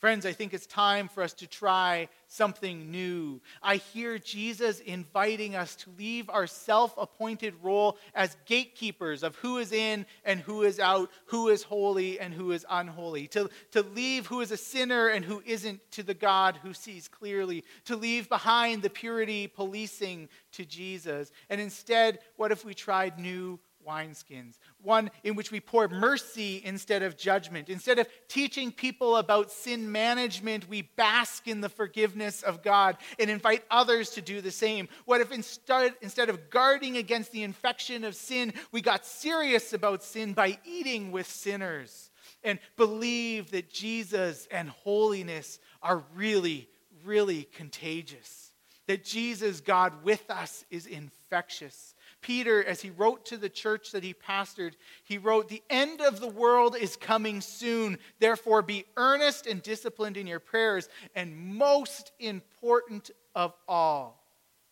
Friends, 0.01 0.25
I 0.25 0.33
think 0.33 0.55
it's 0.55 0.65
time 0.65 1.07
for 1.07 1.21
us 1.21 1.33
to 1.33 1.47
try 1.47 2.09
something 2.27 2.89
new. 2.89 3.39
I 3.61 3.75
hear 3.75 4.17
Jesus 4.17 4.79
inviting 4.79 5.55
us 5.55 5.75
to 5.75 5.91
leave 5.95 6.27
our 6.27 6.47
self 6.47 6.95
appointed 6.97 7.53
role 7.61 7.99
as 8.15 8.35
gatekeepers 8.47 9.21
of 9.21 9.35
who 9.35 9.59
is 9.59 9.71
in 9.71 10.07
and 10.25 10.39
who 10.39 10.63
is 10.63 10.79
out, 10.79 11.11
who 11.25 11.49
is 11.49 11.61
holy 11.61 12.19
and 12.19 12.33
who 12.33 12.51
is 12.51 12.65
unholy, 12.67 13.27
to, 13.27 13.47
to 13.73 13.83
leave 13.83 14.25
who 14.25 14.41
is 14.41 14.51
a 14.51 14.57
sinner 14.57 15.09
and 15.09 15.23
who 15.23 15.43
isn't 15.45 15.79
to 15.91 16.01
the 16.01 16.15
God 16.15 16.57
who 16.63 16.73
sees 16.73 17.07
clearly, 17.07 17.63
to 17.85 17.95
leave 17.95 18.27
behind 18.27 18.81
the 18.81 18.89
purity 18.89 19.45
policing 19.45 20.29
to 20.53 20.65
Jesus. 20.65 21.31
And 21.47 21.61
instead, 21.61 22.17
what 22.37 22.51
if 22.51 22.65
we 22.65 22.73
tried 22.73 23.19
new 23.19 23.59
wineskins, 23.85 24.57
one 24.81 25.11
in 25.23 25.35
which 25.35 25.51
we 25.51 25.59
pour 25.59 25.87
mercy 25.87 26.61
instead 26.63 27.03
of 27.03 27.17
judgment. 27.17 27.69
Instead 27.69 27.99
of 27.99 28.07
teaching 28.27 28.71
people 28.71 29.17
about 29.17 29.51
sin 29.51 29.91
management, 29.91 30.67
we 30.69 30.81
bask 30.81 31.47
in 31.47 31.61
the 31.61 31.69
forgiveness 31.69 32.41
of 32.41 32.63
God 32.63 32.97
and 33.19 33.29
invite 33.29 33.63
others 33.69 34.11
to 34.11 34.21
do 34.21 34.41
the 34.41 34.51
same. 34.51 34.87
What 35.05 35.21
if 35.21 35.31
instead, 35.31 35.95
instead 36.01 36.29
of 36.29 36.49
guarding 36.49 36.97
against 36.97 37.31
the 37.31 37.43
infection 37.43 38.03
of 38.03 38.15
sin, 38.15 38.53
we 38.71 38.81
got 38.81 39.05
serious 39.05 39.73
about 39.73 40.03
sin 40.03 40.33
by 40.33 40.57
eating 40.65 41.11
with 41.11 41.27
sinners 41.27 42.09
and 42.43 42.59
believe 42.77 43.51
that 43.51 43.71
Jesus 43.71 44.47
and 44.51 44.69
holiness 44.69 45.59
are 45.81 46.03
really, 46.15 46.69
really 47.03 47.43
contagious? 47.43 48.51
That 48.87 49.05
Jesus, 49.05 49.61
God 49.61 50.03
with 50.03 50.29
us, 50.29 50.65
is 50.69 50.85
infectious 50.85 51.95
Peter, 52.21 52.63
as 52.63 52.81
he 52.81 52.91
wrote 52.91 53.25
to 53.25 53.37
the 53.37 53.49
church 53.49 53.91
that 53.91 54.03
he 54.03 54.13
pastored, 54.13 54.73
he 55.03 55.17
wrote, 55.17 55.49
The 55.49 55.63
end 55.69 56.01
of 56.01 56.19
the 56.19 56.27
world 56.27 56.75
is 56.75 56.95
coming 56.95 57.41
soon. 57.41 57.97
Therefore, 58.19 58.61
be 58.61 58.85
earnest 58.95 59.47
and 59.47 59.61
disciplined 59.61 60.17
in 60.17 60.27
your 60.27 60.39
prayers. 60.39 60.87
And 61.15 61.35
most 61.35 62.11
important 62.19 63.11
of 63.33 63.53
all, 63.67 64.23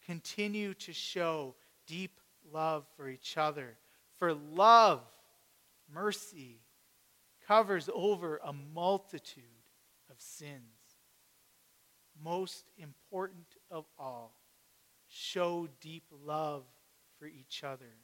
continue 0.06 0.76
to 0.76 0.94
show 0.94 1.56
deep 1.88 2.20
love 2.52 2.86
for 2.96 3.10
each 3.10 3.36
other. 3.36 3.78
For 4.20 4.34
love, 4.34 5.02
mercy, 5.92 6.60
covers 7.48 7.90
over 7.94 8.40
a 8.44 8.54
multitude 8.54 9.44
of 10.12 10.20
sins. 10.20 10.62
Most 12.24 12.66
important 12.78 13.56
of 13.72 13.86
all, 13.98 14.36
show 15.08 15.68
deep 15.82 16.04
love 16.24 16.64
for 17.20 17.28
each 17.28 17.64
other. 17.64 17.98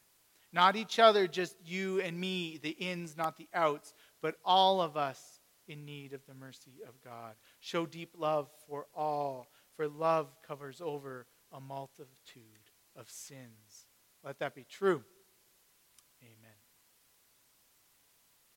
Not 0.52 0.76
each 0.76 1.00
other, 1.00 1.28
just 1.28 1.56
you 1.66 2.00
and 2.02 2.20
me, 2.20 2.60
the 2.62 2.70
ins, 2.70 3.18
not 3.18 3.38
the 3.38 3.50
outs, 3.54 3.94
but 4.22 4.36
all 4.46 4.82
of 4.82 4.96
us 4.96 5.40
in 5.68 5.86
need 5.86 6.14
of 6.14 6.26
the 6.28 6.34
mercy 6.34 6.82
of 6.88 7.02
God. 7.02 7.34
Show 7.60 7.86
deep 7.86 8.12
love 8.18 8.50
for 8.68 8.86
all, 8.94 9.48
for 9.76 9.88
love 9.88 10.28
covers 10.48 10.82
over 10.82 11.28
a 11.52 11.60
multitude 11.60 12.72
of 12.96 13.10
sins. 13.10 13.88
Let 14.24 14.40
that 14.40 14.56
be 14.56 14.64
true. 14.64 15.04